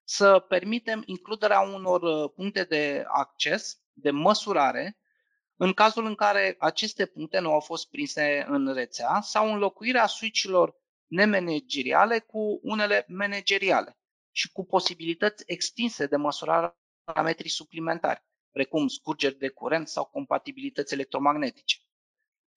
să 0.04 0.38
permitem 0.38 1.02
includerea 1.06 1.60
unor 1.60 2.02
uh, 2.02 2.30
puncte 2.34 2.64
de 2.64 3.04
acces, 3.08 3.80
de 3.92 4.10
măsurare, 4.10 4.98
în 5.56 5.72
cazul 5.72 6.06
în 6.06 6.14
care 6.14 6.56
aceste 6.58 7.06
puncte 7.06 7.38
nu 7.38 7.52
au 7.52 7.60
fost 7.60 7.88
prinse 7.88 8.44
în 8.48 8.74
rețea 8.74 9.20
sau 9.20 9.52
înlocuirea 9.52 10.06
switch-urilor 10.06 10.74
nemanageriale 11.06 12.18
cu 12.18 12.60
unele 12.62 13.04
manageriale 13.08 13.98
și 14.30 14.52
cu 14.52 14.64
posibilități 14.64 15.42
extinse 15.46 16.06
de 16.06 16.16
măsurare 16.16 16.78
parametrii 17.04 17.50
suplimentari, 17.50 18.24
precum 18.50 18.88
scurgeri 18.88 19.38
de 19.38 19.48
curent 19.48 19.88
sau 19.88 20.04
compatibilități 20.04 20.94
electromagnetice. 20.94 21.76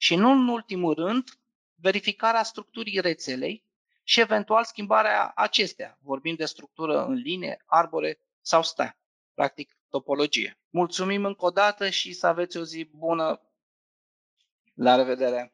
Și 0.04 0.16
nu 0.16 0.32
în 0.32 0.48
ultimul 0.48 0.94
rând, 0.94 1.30
verificarea 1.76 2.44
structurii 2.44 3.00
rețelei 3.00 3.66
și 4.04 4.20
eventual 4.20 4.64
schimbarea 4.64 5.32
acestea, 5.36 5.98
vorbim 6.02 6.36
de 6.36 6.46
structură 6.46 7.06
în 7.06 7.14
linie, 7.14 7.64
arbore 7.66 8.20
sau 8.42 8.64
stea, 8.64 9.00
practic 9.34 9.78
topologie. 9.90 10.60
Mulțumim 10.70 11.26
încă 11.26 11.46
o 11.46 11.50
dată 11.50 11.90
și 11.90 12.14
să 12.14 12.28
aveți 12.28 12.58
o 12.58 12.64
zi 12.64 12.84
bună. 12.84 13.42
La 14.74 14.96
revedere! 14.96 15.54